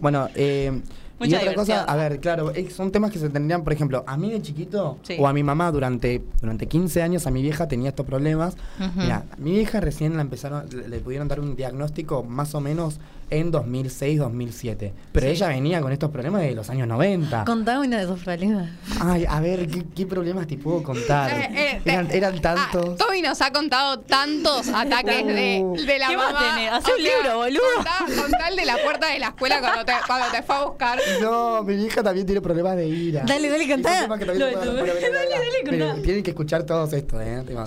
[0.00, 0.80] Bueno, eh,
[1.28, 4.16] y otra cosa, a ver, claro, eh, son temas que se tendrían, por ejemplo, a
[4.16, 5.16] mí de chiquito Sí.
[5.18, 8.56] o a mi mamá durante, durante 15 años, a mi vieja tenía estos problemas.
[8.96, 12.60] Mira, a mi vieja recién la empezaron, le, le pudieron dar un diagnóstico más o
[12.60, 12.98] menos
[13.30, 14.92] en 2006, 2007.
[15.12, 17.44] Pero ella venía con estos problemas de los años 90.
[17.44, 18.70] Contame uno de esos problemas.
[19.00, 21.30] Ay, a ver, ¿qué, qué problemas te puedo contar?
[21.30, 22.96] Eh, eh, eran, eh, ah, tantos.
[22.96, 25.76] Toby nos ha contado tantos ataques de, Uh.
[25.76, 26.54] de la ¿Qué más mamá.
[26.54, 26.72] tenés?
[26.72, 27.60] Hacé un libro, boludo.
[27.76, 30.64] Contá, contá el de la puerta de la escuela cuando te, cuando te fue a
[30.64, 30.98] buscar.
[31.20, 33.22] No, mi hija también tiene problemas de ira.
[33.26, 36.02] Dale, dale, mira, Dale, dale, Pero contá.
[36.02, 37.42] Tienen que escuchar todos estos, ¿eh?
[37.50, 37.64] Una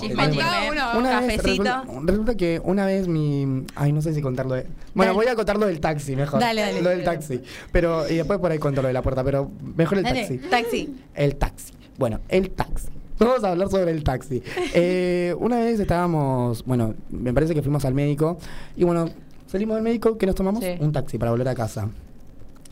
[1.22, 1.64] vez Cafecito.
[1.64, 3.66] resulta, resulta que una vez mi.
[3.76, 4.56] Ay, no sé si contarlo.
[4.56, 4.68] De...
[4.94, 5.26] Bueno, Dale.
[5.26, 6.40] voy a contar lo del taxi mejor.
[6.40, 6.82] Dale, dale.
[6.82, 7.42] Lo del taxi.
[7.72, 10.38] Pero, y después por ahí cuento lo de la puerta, pero mejor el Dale, taxi.
[10.50, 10.96] taxi.
[11.16, 11.74] El taxi.
[11.98, 12.88] Bueno, el taxi.
[13.20, 14.42] Vamos a hablar sobre el taxi.
[14.74, 18.38] Eh, una vez estábamos, bueno, me parece que fuimos al médico
[18.76, 19.10] y bueno,
[19.48, 20.64] Salimos del médico, ¿qué nos tomamos?
[20.64, 20.72] Sí.
[20.80, 21.88] Un taxi para volver a casa.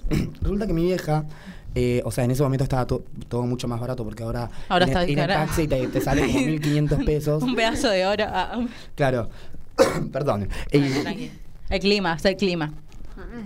[0.41, 1.25] Resulta que mi vieja,
[1.75, 4.85] eh, o sea, en ese momento estaba to- todo mucho más barato porque ahora, Ahora
[4.85, 5.45] está en cara.
[5.45, 7.43] taxi te, te sale como 1.500 pesos.
[7.43, 8.23] Un pedazo de oro.
[8.27, 8.65] ah,
[8.95, 9.29] Claro.
[10.11, 10.49] Perdón.
[10.71, 11.31] Tranqui.
[11.71, 12.71] El clima, es el clima.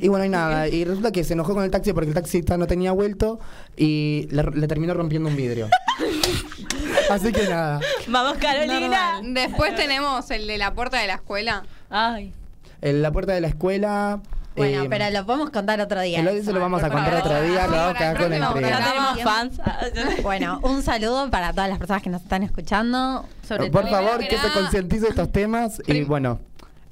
[0.01, 0.67] y bueno, y nada.
[0.67, 3.39] Y resulta que se enojó con el taxi porque el taxista no tenía vuelto
[3.77, 5.69] y le, le terminó rompiendo un vidrio.
[7.09, 7.79] Así que nada.
[8.07, 9.21] Vamos, Carolina.
[9.23, 11.63] Después tenemos el de la puerta de la escuela.
[11.89, 12.33] Ay.
[12.81, 14.19] En la puerta de la escuela.
[14.55, 16.21] Bueno, eh, pero lo podemos contar otro día.
[16.21, 19.13] el se lo vamos a contar otro día, lo vamos a quedar el con programa.
[19.13, 19.61] tenemos fans.
[20.23, 23.25] Bueno, un saludo para todas las personas que nos están escuchando.
[23.45, 26.39] Sobre Por todo- favor, que que se concientice estos temas y bueno.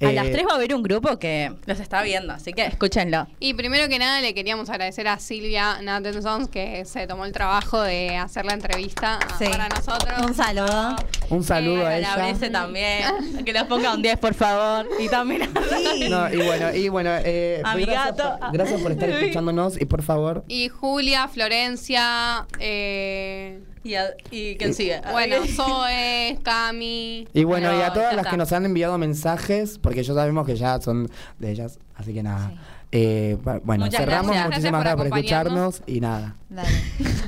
[0.06, 2.64] A eh, las 3 va a haber un grupo que los está viendo, así que
[2.66, 3.26] escúchenlo.
[3.40, 7.80] Y primero que nada le queríamos agradecer a Silvia Nathensons que se tomó el trabajo
[7.82, 9.46] de hacer la entrevista Sí.
[9.46, 10.12] para nosotros.
[10.26, 10.96] Un saludo.
[11.30, 12.16] Un saludo a la ella.
[12.16, 13.04] Brese también.
[13.44, 14.86] Que les ponga un 10, por favor.
[14.98, 15.48] Y también a
[16.08, 18.38] No, y bueno, y bueno, eh, A mi gracias, gato.
[18.40, 24.56] por, gracias por estar escuchándonos y por favor, Y Julia, Florencia, eh, y, a- y
[24.56, 25.00] quién sigue.
[25.12, 27.28] bueno, Zoe, Cami.
[27.32, 30.56] y bueno, y a todas las que nos han enviado mensajes, porque ya sabemos que
[30.56, 32.52] ya son de ellas, así que nada.
[32.92, 34.46] Eh, bu- bueno, Muchas cerramos, gracias.
[34.46, 36.36] muchísimas Gracias gracias por por escucharnos y nada.
[36.48, 36.68] Dale.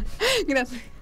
[0.49, 0.96] Gracias.